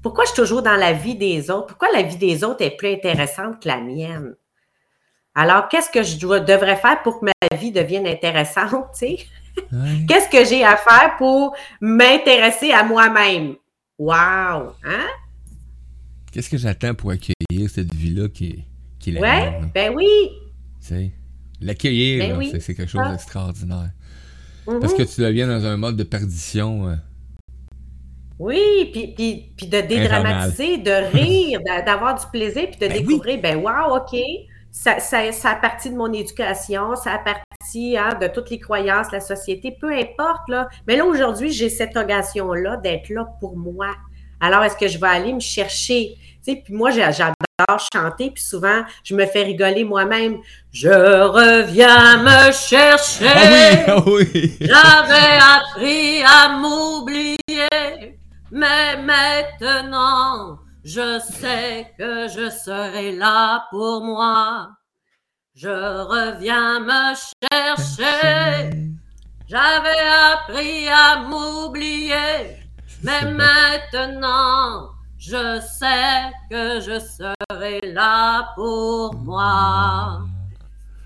[0.04, 1.68] Pourquoi je suis toujours dans la vie des autres?
[1.68, 4.36] Pourquoi la vie des autres est plus intéressante que la mienne?
[5.34, 9.18] Alors, qu'est-ce que je devrais faire pour que ma vie devienne intéressante, tu sais?
[10.08, 13.56] Qu'est-ce que j'ai à faire pour m'intéresser à moi-même?
[13.98, 14.74] Wow!
[14.84, 15.08] Hein?
[16.32, 18.66] Qu'est-ce que j'attends pour accueillir cette vie-là qui,
[19.00, 20.32] qui est la Ouais, ben oui!
[21.60, 23.12] L'accueillir, ben c'est quelque chose ah.
[23.12, 23.92] d'extraordinaire.
[24.66, 25.16] Parce que mm-hmm.
[25.16, 26.90] tu deviens dans un mode de perdition.
[26.90, 26.96] Euh,
[28.40, 33.58] oui, puis, puis, de dédramatiser, de rire, d'avoir du plaisir, puis de ben découvrir, ben
[33.58, 34.20] wow, OK,
[34.70, 37.20] ça, ça, ça, a parti de mon éducation, ça a
[37.98, 40.48] hein, de toutes les croyances, la société, peu importe.
[40.48, 40.70] Là.
[40.88, 43.94] Mais là, aujourd'hui, j'ai cette occasion-là d'être là pour moi.
[44.40, 46.16] Alors, est-ce que je vais aller me chercher?
[46.46, 47.34] Tu sais, puis moi, j'adore
[47.94, 50.38] chanter, puis souvent, je me fais rigoler moi-même.
[50.72, 53.26] Je reviens me chercher.
[53.28, 54.58] Ah oui, ah oui.
[54.62, 58.18] J'avais appris à m'oublier,
[58.52, 64.70] mais maintenant, je sais que je serai là pour moi.
[65.60, 67.16] Je reviens me
[67.52, 68.70] chercher.
[69.50, 72.62] J'avais appris à m'oublier.
[73.04, 80.28] Mais maintenant, Je sais que je serai là pour moi.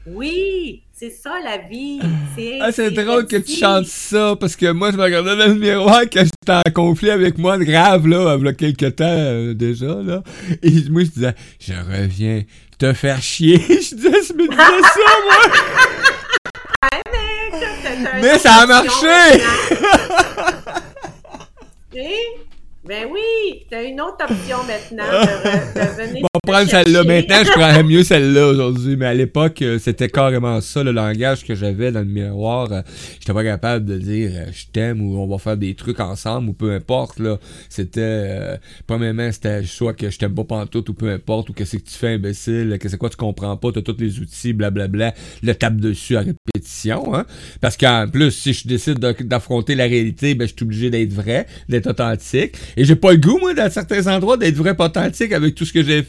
[0.05, 2.01] Oui, c'est ça la vie.
[2.35, 5.47] C'est Ah, c'est drôle que tu chantes ça, parce que moi, je me regardais dans
[5.47, 9.05] le miroir quand j'étais en conflit avec moi, grave, là, il y a quelques temps
[9.07, 10.23] euh, déjà, là.
[10.61, 12.43] Et moi, je disais, je reviens
[12.81, 13.59] te faire chier.
[13.69, 15.37] je disais, me disais ça, moi.
[18.19, 19.05] Mais ça a marché!
[19.05, 20.81] maintenant.
[21.93, 22.25] Eh?
[22.85, 23.19] Ben oui,
[23.71, 26.25] t'as une autre option maintenant de, de venir.
[26.25, 27.03] On va te prendre celle-là.
[27.05, 28.97] Maintenant, je prendrais mieux celle-là aujourd'hui.
[28.97, 32.71] Mais à l'époque, euh, c'était carrément ça, le langage que j'avais dans le miroir.
[32.71, 32.81] Euh,
[33.19, 36.49] J'étais pas capable de dire euh, je t'aime ou on va faire des trucs ensemble
[36.49, 37.19] ou peu importe.
[37.19, 37.37] là.
[37.69, 38.01] C'était.
[38.01, 38.57] Euh,
[38.87, 41.87] premièrement, c'était soit que je t'aime pas pantoute ou peu importe ou que c'est que
[41.89, 45.13] tu fais imbécile, que c'est quoi tu comprends pas, t'as tous les outils, blablabla.
[45.43, 47.15] Le tape dessus à répétition.
[47.15, 47.25] Hein?
[47.61, 51.13] Parce qu'en plus, si je décide de- d'affronter la réalité, ben, je suis obligé d'être
[51.13, 52.55] vrai, d'être authentique.
[52.75, 55.65] Et j'ai pas le goût, moi, dans certains endroits, d'être vrai pas authentique avec tout
[55.65, 56.05] ce que j'ai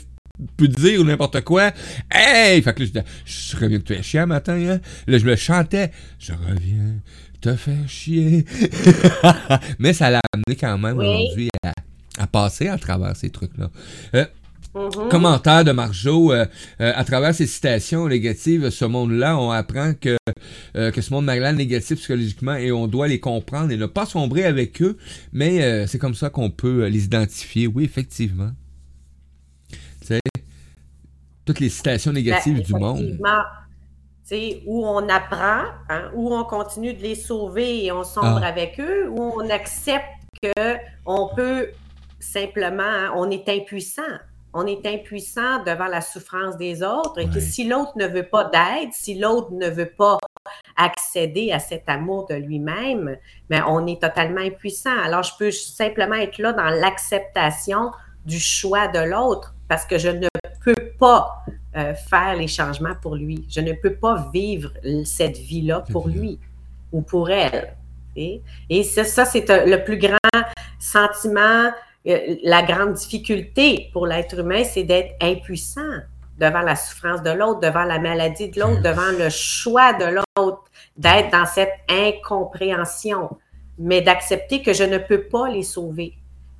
[0.56, 1.70] pu dire ou n'importe quoi.
[2.10, 2.62] Hey!
[2.62, 4.80] Fait que là, je reviens te faire chier un matin, hein?
[5.06, 5.90] Là, je me chantais.
[6.18, 6.94] Je reviens
[7.40, 8.44] te faire chier.
[9.78, 11.04] Mais ça l'a amené quand même Oui.
[11.06, 11.72] aujourd'hui à,
[12.18, 13.70] à passer à travers ces trucs-là.
[14.14, 14.24] Euh,
[14.74, 15.08] Mhm.
[15.10, 16.46] Commentaire de Marjo, euh,
[16.80, 20.16] euh, à travers ces citations négatives, ce monde-là, on apprend que,
[20.76, 24.06] euh, que ce monde malade négatif psychologiquement et on doit les comprendre et ne pas
[24.06, 24.96] sombrer avec eux,
[25.32, 27.66] mais c'est comme ça qu'on peut les identifier.
[27.66, 28.50] Oui, effectivement.
[30.00, 30.20] Tu sais,
[31.44, 33.18] toutes les citations négatives Ben, du monde.
[34.66, 38.46] où on apprend, hein, où on continue de les sauver et on sombre Ah.
[38.46, 40.06] avec eux, où on accepte
[40.42, 41.68] que on peut
[42.18, 44.02] simplement, hein, on est impuissant.
[44.54, 47.40] On est impuissant devant la souffrance des autres et que Ouais.
[47.40, 50.18] si l'autre ne veut pas d'aide, si l'autre ne veut pas
[50.76, 53.16] accéder à cet amour de lui-même,
[53.48, 54.98] ben on est totalement impuissant.
[55.02, 57.90] Alors, je peux simplement être là dans l'acceptation
[58.26, 60.28] du choix de l'autre parce que je ne
[60.64, 61.44] peux pas
[61.76, 63.46] euh, faire les changements pour lui.
[63.48, 64.70] Je ne peux pas vivre
[65.04, 66.38] cette vie-là pour lui
[66.92, 67.74] ou pour elle.
[68.14, 70.18] Et, et ça, ça, c'est euh, le plus grand
[70.78, 71.70] sentiment,
[72.04, 76.00] la grande difficulté pour l'être humain, c'est d'être impuissant
[76.38, 80.64] devant la souffrance de l'autre, devant la maladie de l'autre, devant le choix de l'autre,
[80.96, 83.30] d'être dans cette incompréhension,
[83.78, 86.14] mais d'accepter que je ne peux pas les sauver.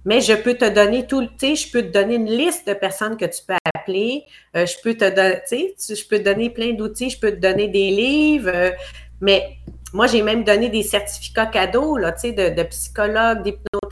[0.05, 2.66] Mais je peux te donner tout le, tu sais, je peux te donner une liste
[2.66, 4.24] de personnes que tu peux appeler,
[4.57, 7.18] euh, je peux te donner, tu sais, tu- je peux te donner plein d'outils, je
[7.20, 8.70] peux te donner des livres, euh,
[9.20, 9.57] mais
[9.92, 13.44] moi, j'ai même donné des certificats cadeaux, là, tu sais, de, de psychologue,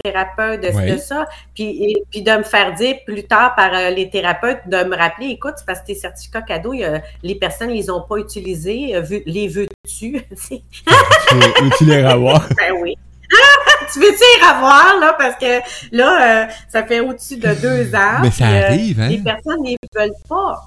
[0.05, 0.93] d'hypnothérapeute, de, Oui.
[0.93, 4.61] de ça, puis, et- puis de me faire dire plus tard par euh, les thérapeutes,
[4.67, 7.75] de me rappeler, écoute, c'est parce que tes certificats cadeaux, y a- les personnes ne
[7.75, 10.23] les ont pas utilisés, euh, vu- les veux-tu?
[11.79, 12.49] Tu les revoir?
[12.57, 12.97] ben oui.
[13.93, 15.61] tu veux-tu y revoir, là, parce que
[15.97, 18.19] là, euh, ça fait au-dessus de deux ans.
[18.23, 19.09] Mais ça puis, arrive, hein?
[19.09, 20.63] Les personnes ne veulent pas.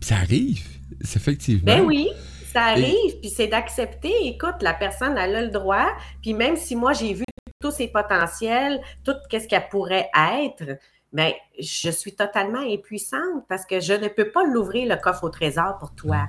[0.00, 0.62] Ça arrive,
[1.02, 1.64] c'est effectivement.
[1.64, 2.08] Ben oui,
[2.52, 4.12] ça arrive, puis c'est d'accepter.
[4.28, 5.88] Écoute, la personne, elle a le droit.
[6.22, 7.24] Puis même si moi, j'ai vu
[7.66, 10.78] tous ses potentiels, tout ce qu'elle pourrait être,
[11.12, 15.30] ben, je suis totalement impuissante parce que je ne peux pas l'ouvrir le coffre au
[15.30, 16.28] trésor pour toi.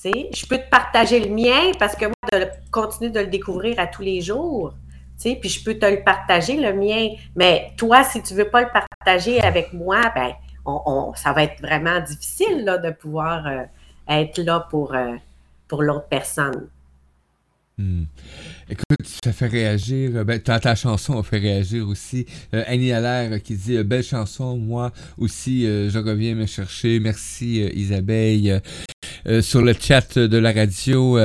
[0.00, 3.20] Tu sais, je peux te partager le mien parce que moi, de le- continuer de
[3.20, 4.72] le découvrir à tous les jours.
[5.20, 7.08] Tu sais, puis je peux te le partager, le mien.
[7.36, 10.32] Mais toi, si tu veux pas le partager avec moi, ben,
[10.64, 13.64] on, on- ça va être vraiment difficile là, de pouvoir euh,
[14.08, 15.16] être là pour, euh,
[15.66, 16.68] pour l'autre personne.
[17.78, 18.06] Hmm.
[18.68, 20.10] Écoute, ça fait réagir.
[20.16, 22.26] euh, Ben, ta, chanson a fait réagir aussi.
[22.52, 26.98] Euh, Annie Allaire euh, qui dit Belle chanson, moi aussi, je reviens me chercher.
[26.98, 28.62] Merci Isabelle.
[29.42, 31.18] Sur le chat de la radio,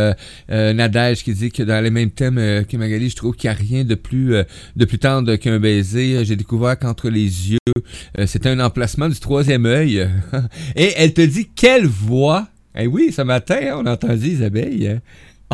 [0.49, 3.59] Nadège qui dit que dans les mêmes thèmes que Magali, je trouve qu'il n'y a
[3.59, 4.35] rien de plus,
[4.75, 6.23] de plus tendre qu'un baiser.
[6.25, 7.57] J'ai découvert qu'entre les yeux,
[8.25, 10.07] c'était un emplacement du troisième œil.
[10.75, 12.47] Et elle te dit quelle voix?
[12.75, 15.01] Eh oui, ce matin, hein, on a entendu Isabelle.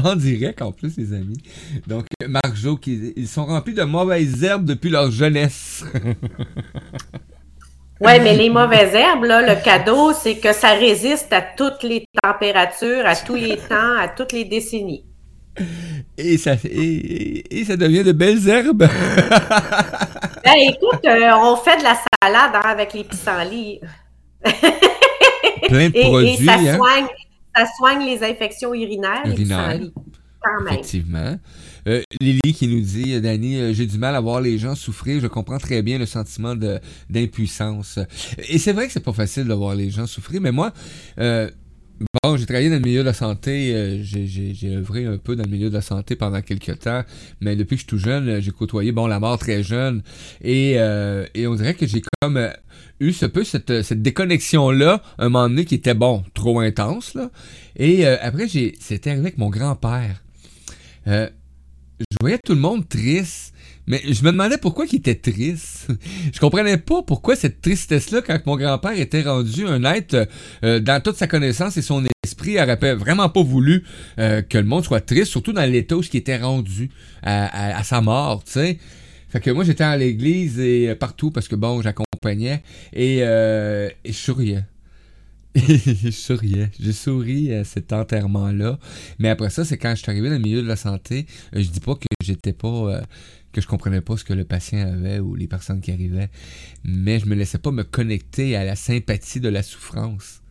[0.05, 1.41] En direct en plus, les amis.
[1.88, 5.83] Donc, Marjo, qui, ils sont remplis de mauvaises herbes depuis leur jeunesse.
[8.01, 12.05] Oui, mais les mauvaises herbes, là, le cadeau, c'est que ça résiste à toutes les
[12.23, 15.03] températures, à tous les temps, à toutes les décennies.
[16.17, 18.88] Et ça, et, ça devient de belles herbes.
[20.41, 23.81] Ben, écoute, euh, on fait de la salade hein, avec les pissenlits.
[25.67, 27.07] Plein de Et, et produits, ça, hein, soigne,
[27.55, 29.69] ça soigne les infections urinaires, Urinaires.
[29.69, 29.93] pissenlits.
[30.41, 30.73] Quand même.
[30.73, 31.38] effectivement.
[31.88, 34.73] Euh, Lily qui nous dit, euh, Dani, euh, j'ai du mal à voir les gens
[34.73, 35.19] souffrir.
[35.19, 36.55] Je comprends très bien le sentiment
[37.09, 37.99] d'impuissance.
[38.47, 40.71] Et c'est vrai que c'est pas facile de voir les gens souffrir, mais moi,
[41.19, 41.49] euh,
[42.23, 45.43] Bon, j'ai travaillé dans le milieu de la santé, euh, j'ai- œuvré un peu dans
[45.43, 47.03] le milieu de la santé pendant quelques temps,
[47.41, 50.01] mais depuis que je suis tout jeune, j'ai côtoyé bon la mort très jeune
[50.41, 52.51] et, euh, et on dirait que j'ai comme euh,
[53.01, 57.31] eu ce peu cette, cette déconnexion-là, un moment donné qui était bon, trop intense, là.
[57.75, 60.23] Et après, j'ai c'était arrivé avec mon grand-père.
[61.05, 63.53] Je voyais tout le monde triste,
[63.89, 65.88] mais je me demandais pourquoi il était triste.
[66.34, 70.30] je comprenais pas pourquoi cette tristesse-là quand mon grand-père était rendu un être
[70.63, 73.84] euh, dans toute sa connaissance et son esprit aurait pas- vraiment pas voulu
[74.19, 76.91] euh, que le monde soit triste, surtout dans l'état où il était rendu
[77.23, 78.78] à, sa mort, tu sais.
[79.30, 83.89] Fait que moi j'étais à l'église et euh, partout parce que bon j'accompagnais et, euh,
[84.06, 84.63] et je souriais.
[86.04, 86.69] je souriais.
[86.80, 88.80] J'ai souri à cet enterrement-là.
[89.19, 91.62] Mais après ça, c'est quand je suis arrivé dans le milieu de la santé, euh,
[91.62, 92.67] je dis pas que j'étais pas.
[92.67, 93.02] euh,
[93.52, 96.30] que je comprenais pas ce que le patient avait ou les personnes qui arrivaient.
[96.84, 100.41] Mais je me laissais pas me connecter à la sympathie de la souffrance.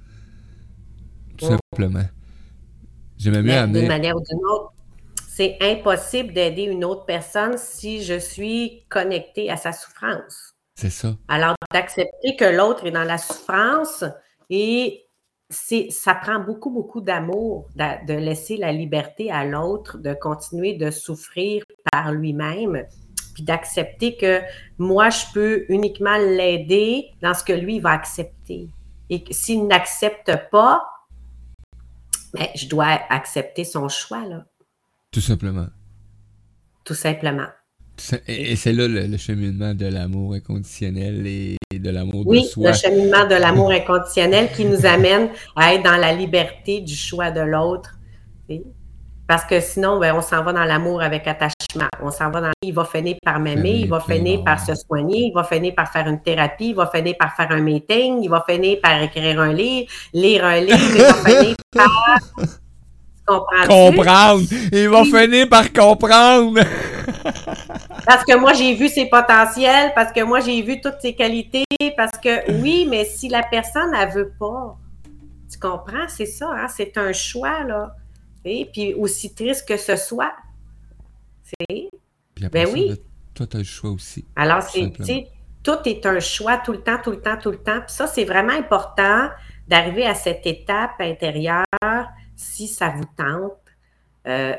[1.36, 1.56] Tout Oh.
[1.72, 2.04] simplement.
[3.16, 3.80] J'aimais mieux amener.
[3.80, 4.72] d'une manière ou d'une autre,
[5.28, 10.54] c'est impossible d'aider une autre personne si je suis connectée à sa souffrance.
[10.74, 11.16] C'est ça.
[11.28, 14.04] Alors, d'accepter que l'autre est dans la souffrance
[14.50, 15.04] et
[15.90, 20.90] ça prend beaucoup, beaucoup d'amour d'a- de laisser la liberté à l'autre de continuer de
[20.90, 22.84] souffrir par lui-même,
[23.34, 24.40] puis d'accepter que
[24.78, 28.68] moi, je peux uniquement l'aider dans ce que lui va accepter.
[29.08, 30.82] Et s'il n'accepte pas,
[32.34, 34.44] ben, je dois accepter son choix, là,
[35.10, 35.68] Tout simplement.
[36.84, 37.48] tout simplement.
[38.26, 42.68] Et c'est là le, le cheminement de l'amour inconditionnel et de l'amour de Oui, soi.
[42.70, 47.30] le cheminement de l'amour inconditionnel qui nous amène à être dans la liberté du choix
[47.30, 47.94] de l'autre.
[49.26, 51.88] Parce que sinon, ben, on s'en va dans l'amour avec attachement.
[52.02, 52.50] On s'en va dans.
[52.62, 55.74] Il va finir par m'aimer, Aimer, il va finir par se soigner, il va finir
[55.74, 59.02] par faire une thérapie, il va finir par faire un meeting, il va finir par
[59.02, 62.18] écrire un livre, lire un livre, il va finir par.
[63.68, 64.42] Comprendre!
[64.72, 65.10] Il va Oui.
[65.12, 66.60] finir par comprendre!
[68.06, 71.64] Parce que moi, j'ai vu ses potentiels, parce que moi, j'ai vu toutes ses qualités,
[71.96, 74.76] parce que oui, mais si la personne, elle veut pas,
[75.50, 76.08] tu comprends?
[76.08, 76.68] C'est ça, hein?
[76.68, 77.94] c'est un choix, là.
[78.44, 80.32] Et puis, aussi triste que ce soit.
[81.42, 81.90] C'est-
[82.50, 82.94] Ben oui.
[83.34, 84.24] toi, le choix aussi.
[84.36, 84.92] Alors, c'est,
[85.62, 87.80] tout est un choix tout le temps, tout le temps, tout le temps.
[87.80, 89.28] Puis ça, c'est vraiment important
[89.66, 91.64] d'arriver à cette étape intérieure,
[92.36, 93.52] si ça vous tente.
[94.26, 94.54] Euh,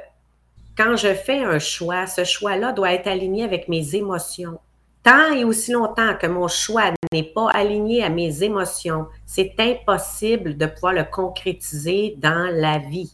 [0.79, 4.59] quand je fais un choix, ce choix-là doit être aligné avec mes émotions.
[5.03, 10.55] Tant et aussi longtemps que mon choix n'est pas aligné à mes émotions, c'est impossible
[10.55, 13.13] de pouvoir le concrétiser dans la vie.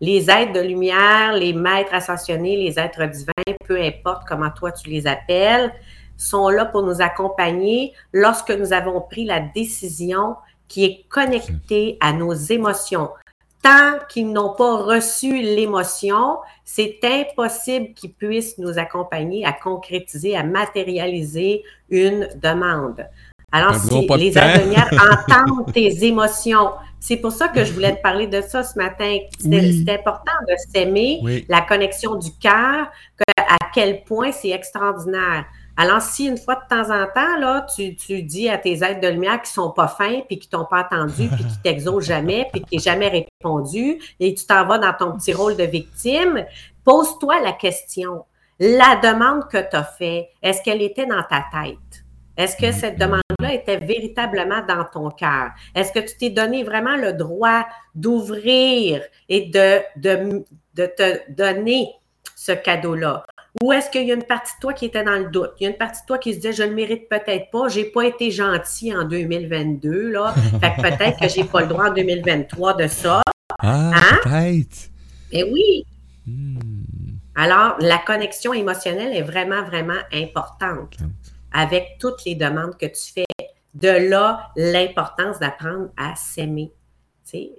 [0.00, 4.90] Les êtres de lumière, les maîtres ascensionnés, les êtres divins, peu importe comment toi tu
[4.90, 5.72] les appelles,
[6.16, 10.34] sont là pour nous accompagner lorsque nous avons pris la décision
[10.66, 13.10] qui est connectée à nos émotions.
[13.66, 20.44] Tant qu'ils n'ont pas reçu l'émotion, c'est impossible qu'ils puissent nous accompagner à concrétiser, à
[20.44, 23.04] matérialiser une demande.
[23.50, 24.40] Alors, si les temps.
[25.50, 29.18] entendent tes émotions, c'est pour ça que je voulais te parler de ça ce matin.
[29.44, 29.78] Oui.
[29.78, 31.44] c'était important de s'aimer, Oui.
[31.48, 35.44] la connexion du cœur, que- à quel point c'est extraordinaire.
[35.78, 39.00] Alors, si une fois de temps en temps, là, tu, tu dis à tes êtres
[39.00, 42.48] de lumière qui sont pas fins, puis qui t'ont pas entendu, puis qui t'exaucent jamais,
[42.50, 46.44] puis qui t'ont jamais répondu, et tu t'en vas dans ton petit rôle de victime,
[46.82, 48.24] pose-toi la question.
[48.58, 52.04] La demande que tu as faite, est-ce qu'elle était dans ta tête?
[52.38, 55.50] Est-ce que cette demande-là était véritablement dans ton cœur?
[55.74, 61.88] Est-ce que tu t'es donné vraiment le droit d'ouvrir et de, de, de te donner
[62.34, 63.24] ce cadeau-là?
[63.62, 65.50] Ou est-ce qu'il y a une partie de toi qui était dans le doute?
[65.60, 67.50] Il y a une partie de toi qui se disait, je ne le mérite peut-être
[67.50, 70.34] pas, j'ai pas été gentil en 2022, là.
[70.60, 73.22] Fait que peut-être que j'ai pas le droit en 2023 de ça.
[73.58, 74.18] Ah, Hein?
[74.22, 74.90] peut-être!
[75.32, 75.84] Mais oui!
[76.26, 76.58] Hmm.
[77.34, 80.96] Alors, la connexion émotionnelle est vraiment, vraiment importante
[81.52, 83.24] avec toutes les demandes que tu fais.
[83.74, 86.72] De là, l'importance d'apprendre à s'aimer.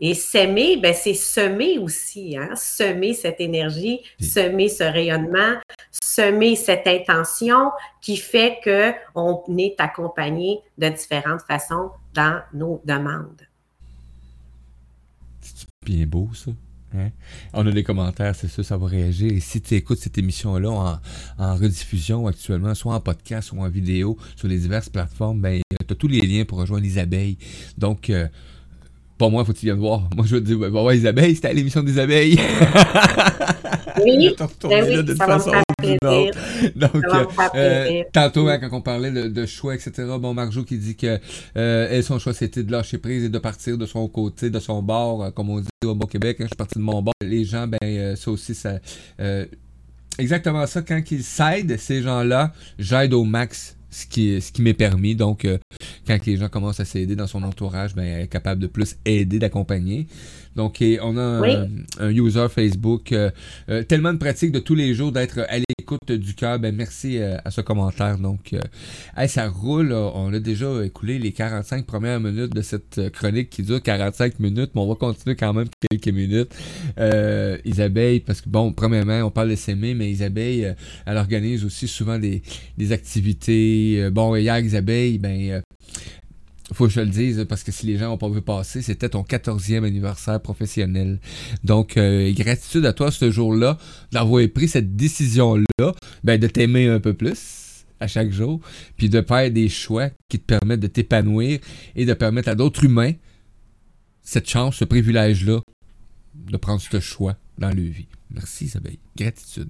[0.01, 2.55] Et s'aimer, ben, c'est semer aussi, hein?
[2.55, 5.55] semer cette énergie, semer ce rayonnement,
[5.91, 13.41] semer cette intention qui fait qu'on est accompagné de différentes façons dans nos demandes.
[15.41, 16.51] C'est bien beau, ça.
[16.95, 17.09] Hein?
[17.53, 19.31] On a des commentaires, c'est sûr, ça va réagir.
[19.31, 20.99] Et si tu écoutes cette émission-là en,
[21.37, 25.93] en rediffusion actuellement, soit en podcast ou en vidéo sur les diverses plateformes, ben, tu
[25.93, 27.35] as tous les liens pour rejoindre Isabelle.
[27.77, 28.27] Donc, euh,
[29.17, 30.09] pas moi, faut que tu viennes voir.
[30.15, 32.39] Moi, je vais te dire, ben, va voir Isabelle, c'était à l'émission des abeilles.
[33.99, 35.51] Oui, ben oui, de ça va me façon.
[35.51, 35.99] faire plaisir.
[36.75, 38.05] Donc, Ça va me faire euh, plaisir.
[38.13, 41.19] tantôt, hein, quand on parlait de, de choix, etc., bon, Marjo qui dit que
[41.57, 44.59] euh, elle, son choix, c'était de lâcher prise et de partir de son côté, de
[44.59, 46.37] son bord, euh, comme on dit au Bon-Québec.
[46.39, 47.13] hein, je suis parti de mon bord.
[47.23, 48.77] Les gens, ben, euh, ça aussi, ça.
[49.19, 49.45] euh,
[50.19, 54.73] exactement ça, quand ils s'aident, ces gens-là, j'aide au max ce qui, ce qui m'est
[54.75, 55.15] permis.
[55.15, 55.57] Donc, euh,
[56.05, 58.95] quand les gens commencent à s'aider dans son entourage, ben, elle est capable de plus
[59.05, 60.07] aider, d'accompagner.
[60.55, 61.53] Donc, et on a un, Oui.
[61.99, 63.29] un user Facebook, euh,
[63.69, 66.59] euh, tellement de pratique de tous les jours d'être à l'écoute du cœur.
[66.59, 68.17] Ben, merci à ce commentaire.
[68.17, 68.53] Donc,
[69.15, 69.93] hey, ça roule.
[69.93, 74.71] On a déjà écoulé les 45 premières minutes de cette chronique qui dure 45 minutes,
[74.75, 76.53] mais on va continuer quand même quelques minutes.
[77.65, 80.75] Isabelle, parce que bon, premièrement, on parle de s'aimer, mais Isabelle,
[81.05, 82.41] elle organise aussi souvent des,
[82.77, 83.86] des activités.
[83.95, 85.61] Euh, bon, hier, Isabelle, ben, euh,
[86.73, 89.09] faut que je le dise, parce que si les gens n'ont pas vu passer, c'était
[89.09, 91.19] ton 14e anniversaire professionnel.
[91.63, 93.77] Donc, euh, gratitude à toi ce jour-là
[94.11, 98.61] d'avoir pris cette décision-là, ben, de t'aimer un peu plus à chaque jour,
[98.95, 101.59] puis de faire des choix qui te permettent de t'épanouir
[101.95, 103.13] et de permettre à d'autres humains
[104.21, 105.61] cette chance, ce privilège-là
[106.35, 108.07] de prendre ce choix dans leur vie.
[108.29, 108.97] Merci Isabelle.
[109.15, 109.69] Gratitude.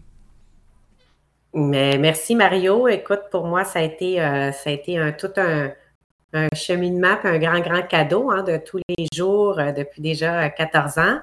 [1.54, 2.88] Mais merci Mario.
[2.88, 5.72] Écoute, pour moi, ça a été, euh, ça a été un, tout un,
[6.34, 10.46] un cheminement, puis un grand, grand cadeau hein, de tous les jours euh, depuis déjà
[10.46, 11.20] euh, 14 ans.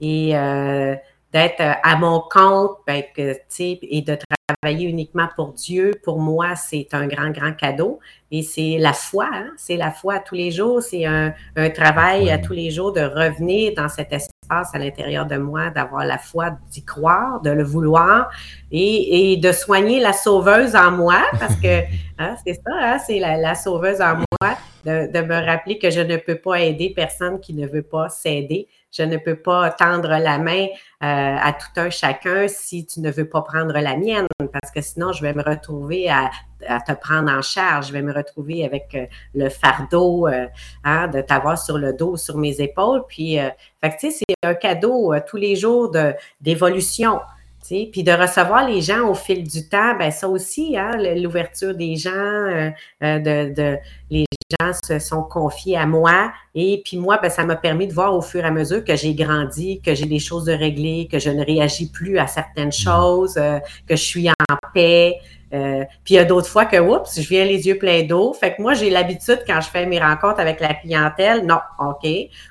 [0.00, 0.94] Et euh,
[1.32, 4.18] d'être euh, à mon compte, ben, que, et de
[4.62, 8.00] travailler uniquement pour Dieu, pour moi, c'est un grand, grand cadeau.
[8.30, 11.70] Et c'est la foi, hein, c'est la foi à tous les jours, c'est un, un
[11.70, 16.04] travail à tous les jours de revenir dans cet espace à l'intérieur de moi, d'avoir
[16.04, 18.30] la foi, d'y croire, de le vouloir
[18.70, 21.82] et, et de soigner la sauveuse en moi, parce que
[22.18, 25.90] hein, c'est ça, hein, c'est la, la sauveuse en moi, de, de me rappeler que
[25.90, 28.68] je ne peux pas aider personne qui ne veut pas s'aider.
[28.90, 30.68] Je ne peux pas tendre la main euh,
[31.02, 35.12] à tout un chacun si tu ne veux pas prendre la mienne, parce que sinon,
[35.12, 36.30] je vais me retrouver à,
[36.66, 37.88] à te prendre en charge.
[37.88, 40.46] Je vais me retrouver avec euh, le fardeau euh,
[40.84, 43.04] hein, de t'avoir sur le dos, sur mes épaules.
[43.08, 43.50] Puis, euh,
[43.82, 45.92] fait tu sais, c'est un cadeau euh, tous les jours
[46.40, 47.20] d'évolution.
[47.68, 51.96] Puis de recevoir les gens au fil du temps, ben ça aussi, hein, l'ouverture des
[51.96, 52.70] gens, euh,
[53.02, 53.76] de, de-
[54.10, 54.24] les
[54.60, 56.32] gens se sont confiés à moi.
[56.54, 58.96] Et puis moi, ben, ça m'a permis de voir au fur et à mesure que
[58.96, 62.72] j'ai grandi, que j'ai des choses de régler, que je ne réagis plus à certaines
[62.72, 65.16] choses, euh, que je suis en paix.
[65.52, 68.32] Euh, puis il y a d'autres fois que, oups, je viens les yeux pleins d'eau.
[68.32, 72.08] Fait que moi, j'ai l'habitude, quand je fais mes rencontres avec la clientèle, non, OK,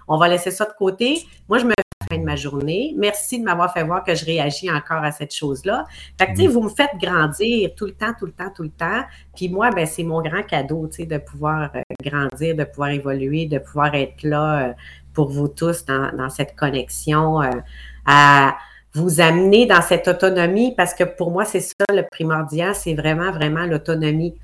[0.07, 1.25] on va laisser ça de côté.
[1.47, 1.73] Moi, je me
[2.11, 2.93] fin de ma journée.
[2.97, 5.85] Merci de m'avoir fait voir que je réagis encore à cette chose-là.
[6.17, 8.63] Fait que, tu sais, vous me faites grandir tout le temps, tout le temps, tout
[8.63, 9.03] le temps.
[9.35, 12.89] Puis moi, ben, c'est mon grand cadeau, tu sais, de pouvoir euh, grandir, de pouvoir
[12.89, 14.73] évoluer, de pouvoir être là euh,
[15.13, 17.49] pour vous tous dans, dans cette connexion, euh,
[18.05, 18.55] à
[18.93, 23.31] vous amener dans cette autonomie, parce que pour moi, c'est ça le primordial, c'est vraiment,
[23.31, 24.35] vraiment l'autonomie.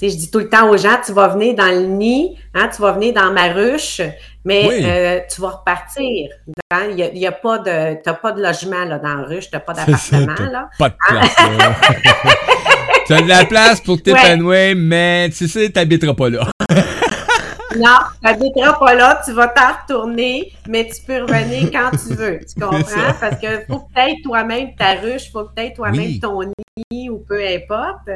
[0.00, 2.82] Je dis tout le temps aux gens, tu vas venir dans le nid, hein, tu
[2.82, 4.02] vas venir dans ma ruche,
[4.44, 4.82] mais Oui.
[4.84, 6.28] euh, tu vas repartir.
[6.70, 6.86] hein.
[6.90, 9.22] Il n'y a, il y a pas de, t'as pas de logement là, dans la
[9.24, 10.34] ruche, tu n'as pas ça, d'appartement.
[10.36, 10.68] t'as là.
[10.78, 11.36] Pas de place.
[11.58, 11.76] là.
[13.06, 16.46] tu as de la place pour t'épanouir, mais tu sais, t'habiteras pas là.
[17.78, 22.14] Non, tu n'habiteras pas là, tu vas t'en retourner, mais tu peux revenir quand tu
[22.14, 22.40] veux.
[22.40, 23.12] Tu comprends?
[23.20, 26.20] Parce que faut peut-être toi-même ta ruche, faut peut-être toi-même Oui.
[26.20, 26.42] ton
[26.90, 28.08] nid ou peu importe.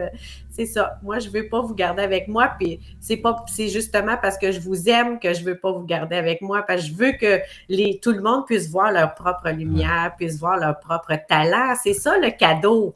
[0.51, 0.99] C'est ça.
[1.03, 4.53] Moi, je veux pas vous garder avec moi, puis c'est pas, c'est justement parce que
[4.53, 7.13] je vous aime que je veux pas vous garder avec moi, parce que je veux
[7.13, 11.75] que les, tout le monde puisse voir leur propre lumière, puisse voir leur propre talent.
[11.83, 12.93] C'est ça le cadeau.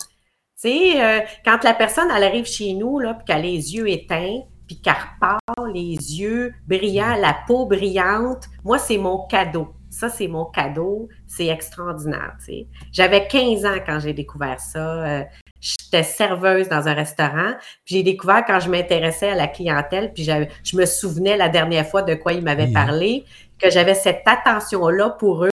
[0.61, 3.75] Tu sais, euh, quand la personne, elle arrive chez nous, là, puis qu'elle a les
[3.75, 5.41] yeux éteints, puis qu'elle repart
[5.73, 9.69] les yeux brillants, la peau brillante, moi, c'est mon cadeau.
[9.91, 11.09] Ça, c'est mon cadeau.
[11.27, 12.67] C'est extraordinaire, tu sais.
[12.93, 15.05] J'avais 15 ans quand j'ai découvert ça.
[15.05, 15.23] Euh,
[15.61, 17.53] J'étais serveuse dans un restaurant.
[17.87, 21.87] Puis j'ai découvert quand je m'intéressais à la clientèle, puis je me souvenais la dernière
[21.87, 22.73] fois de quoi ils m'avaient Oui.
[22.75, 23.25] parlé,
[23.59, 25.51] que j'avais cette attention-là pour eux.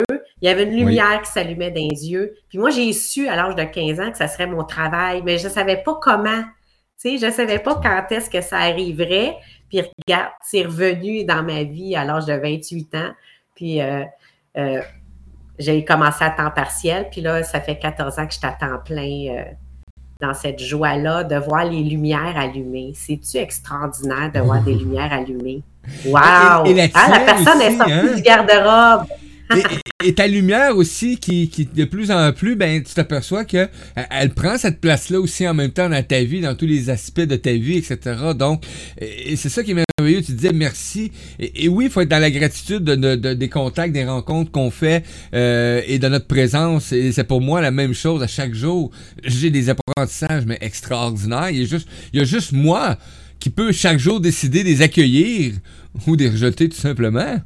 [0.41, 2.35] Il y avait une lumière qui s'allumait dans les yeux.
[2.49, 5.39] Puis moi, j'ai su à l'âge de 15 ans que ça serait mon travail, mais
[5.39, 6.43] je ne savais pas comment.
[7.01, 9.35] Tu sais, je ne savais pas quand est-ce que ça arriverait.
[9.69, 13.11] Puis regarde, c'est revenu dans ma vie à l'âge de 28 ans.
[13.55, 14.03] Puis euh,
[14.57, 14.81] euh,
[15.59, 17.07] j'ai commencé à temps partiel.
[17.11, 19.43] Puis là, ça fait 14 ans que je suis à temps plein euh,
[20.21, 22.93] dans cette joie-là de voir les lumières allumées.
[22.95, 25.61] C'est-tu extraordinaire de voir des lumières allumées?
[26.05, 26.65] Wow!
[26.65, 28.13] Et- et la Ah, la personne est sortie hein?
[28.15, 29.07] du garde-robe.
[30.03, 33.67] Et, ta lumière aussi, qui, de plus en plus, ben, tu t'aperçois que euh,
[34.11, 37.21] elle prend cette place-là aussi en même temps dans ta vie, dans tous les aspects
[37.21, 38.17] de ta vie, etc.
[38.37, 38.63] Donc,
[38.99, 40.21] et, c'est ça qui est merveilleux.
[40.21, 41.11] Tu disais merci.
[41.39, 45.03] Et, oui, il faut être dans la gratitude de, des contacts, des rencontres qu'on fait
[45.33, 46.91] euh, et de notre présence.
[46.91, 48.91] Et c'est pour moi la même chose à chaque jour.
[49.23, 51.49] J'ai des apprentissages, mais extraordinaires.
[51.49, 52.97] Il juste, il y a juste moi
[53.39, 55.53] qui peut chaque jour décider de les accueillir
[56.07, 57.37] ou de les rejeter tout simplement.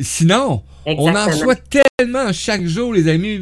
[0.00, 3.40] Sinon, on en reçoit tellement chaque jour, les amis.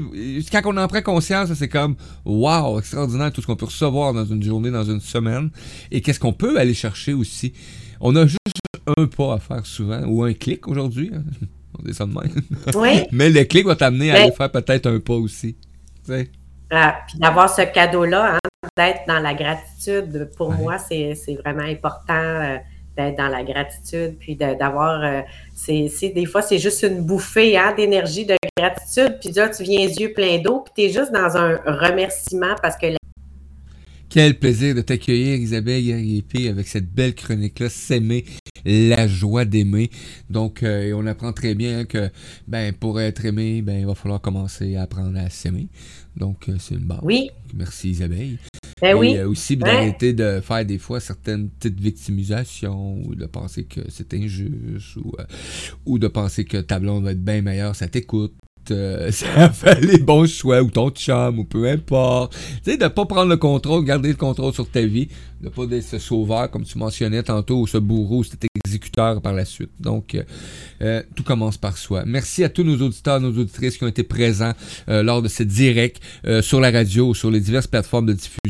[0.50, 4.24] Quand on en prend conscience, c'est comme wow, extraordinaire tout ce qu'on peut recevoir dans
[4.24, 5.50] une journée, dans une semaine.
[5.90, 7.53] Et qu'est-ce qu'on peut aller chercher aussi?
[8.00, 8.38] On a juste
[8.96, 11.11] un pas à faire souvent, ou un clic aujourd'hui.
[11.14, 11.22] Hein.
[11.78, 12.42] On ça de même.
[12.74, 13.05] Oui.
[13.12, 15.57] Mais le clic va t'amener à aller faire peut-être un pas aussi.
[16.70, 22.59] Ah, puis d'avoir ce cadeau-là, hein, d'être dans la gratitude, pour moi, c'est vraiment important.
[22.97, 25.20] D'être dans la gratitude, puis d'avoir, euh,
[25.55, 29.86] c'est, des fois, c'est juste une bouffée hein, d'énergie, de gratitude, puis là, tu viens
[29.86, 32.88] les yeux pleins d'eau, puis tu es juste dans un remerciement parce que...
[34.11, 38.26] Quel plaisir de t'accueillir, Isabelle Guerrier avec cette belle chronique-là, s'aimer,
[38.66, 39.90] la joie d'aimer.
[40.28, 42.11] Donc, euh, on apprend très bien que,
[42.47, 45.68] ben, pour être aimé, ben, il va falloir commencer à apprendre à s'aimer.
[46.14, 47.01] Donc, euh, c'est une base.
[47.03, 47.30] Oui.
[47.55, 48.36] Merci, Isabelle.
[48.83, 49.16] Ben oui.
[49.16, 54.12] Euh, aussi d'arrêter de faire des fois certaines petites victimisations ou de penser que c'est
[54.12, 55.24] injuste ou, euh,
[55.87, 58.35] ou de penser que ta blonde va être bien meilleure, ça t'écoute.
[58.70, 62.34] Euh, ça fait les bons choix ou ton chum ou peu importe.
[62.64, 65.08] Tu sais, de pas prendre le contrôle, garder le contrôle sur ta vie,
[65.42, 69.20] de pas être ce sauveur, comme tu mentionnais tantôt, ou ce bourreau, ou cet exécuteur
[69.20, 69.72] par la suite.
[69.80, 70.16] Donc,
[71.14, 72.04] tout commence par soi.
[72.06, 74.52] Merci à tous nos auditeurs, nos auditrices qui ont été présents
[74.86, 76.00] lors de ce direct
[76.40, 78.42] sur la radio, sur les diverses plateformes de diffusion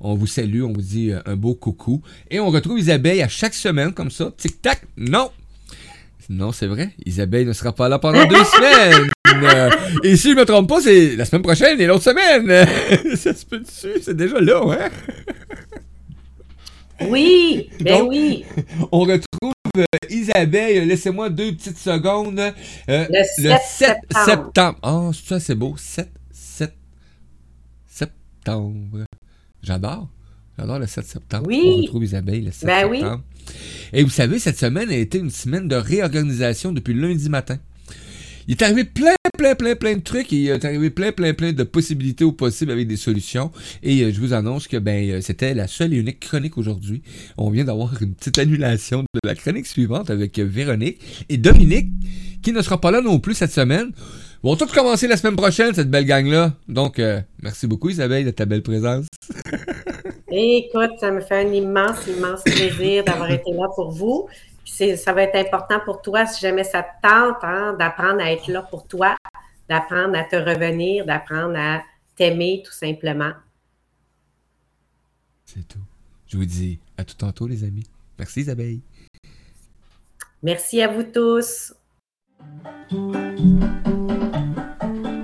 [0.00, 2.02] on vous salue, on vous dit euh, un beau coucou.
[2.30, 4.32] Et on retrouve Isabelle à chaque semaine comme ça.
[4.36, 5.30] Tic-tac, non!
[6.28, 6.90] Non, c'est vrai.
[7.06, 9.10] Isabelle ne sera pas là pendant deux semaines.
[9.42, 9.70] Euh,
[10.02, 12.66] et si je me trompe pas, c'est la semaine prochaine et l'autre semaine.
[13.16, 14.88] ça se peut dessus, c'est déjà là, hein?
[17.08, 18.44] Oui, ben oui.
[18.92, 22.40] On retrouve euh, Isabelle, laissez-moi deux petites secondes.
[22.88, 24.78] le 7, septembre.
[24.82, 25.74] Oh, ça c'est beau.
[25.76, 26.74] 7, 7
[27.86, 29.04] septembre.
[29.62, 30.08] J'adore.
[30.58, 31.46] J'adore le 7 septembre.
[31.46, 31.62] Oui.
[31.64, 33.22] On retrouve Isabelle le 7 ben septembre.
[33.92, 37.58] Et vous savez, cette semaine a été une semaine de réorganisation depuis lundi matin.
[38.50, 41.34] Il est arrivé plein, plein, plein, plein de trucs et il est arrivé plein, plein,
[41.34, 43.52] plein de possibilités au possible avec des solutions.
[43.84, 47.04] Et euh, je vous annonce que ben euh, c'était la seule et unique chronique aujourd'hui.
[47.38, 50.98] On vient d'avoir une petite annulation de la chronique suivante avec euh, Véronique
[51.28, 51.90] et Dominique,
[52.42, 53.92] qui ne sera pas là non plus cette semaine.
[54.42, 56.52] Vont tout commencer la semaine prochaine, cette belle gang-là.
[56.66, 57.00] Donc,
[57.42, 59.06] merci beaucoup, Isabelle, de ta belle présence.
[60.32, 64.28] Écoute, ça me fait un immense, immense plaisir d'avoir été là pour vous.
[64.96, 68.48] Ça va être important pour toi, si jamais ça te tente, hein, d'apprendre à être
[68.48, 69.16] là pour toi,
[69.68, 71.82] d'apprendre à te revenir, d'apprendre à
[72.16, 73.32] t'aimer, tout simplement.
[75.44, 75.80] C'est tout.
[76.26, 77.86] Je vous dis à tout tantôt, les amis.
[78.18, 78.78] Merci, Isabelle.
[80.42, 81.74] Merci à vous tous.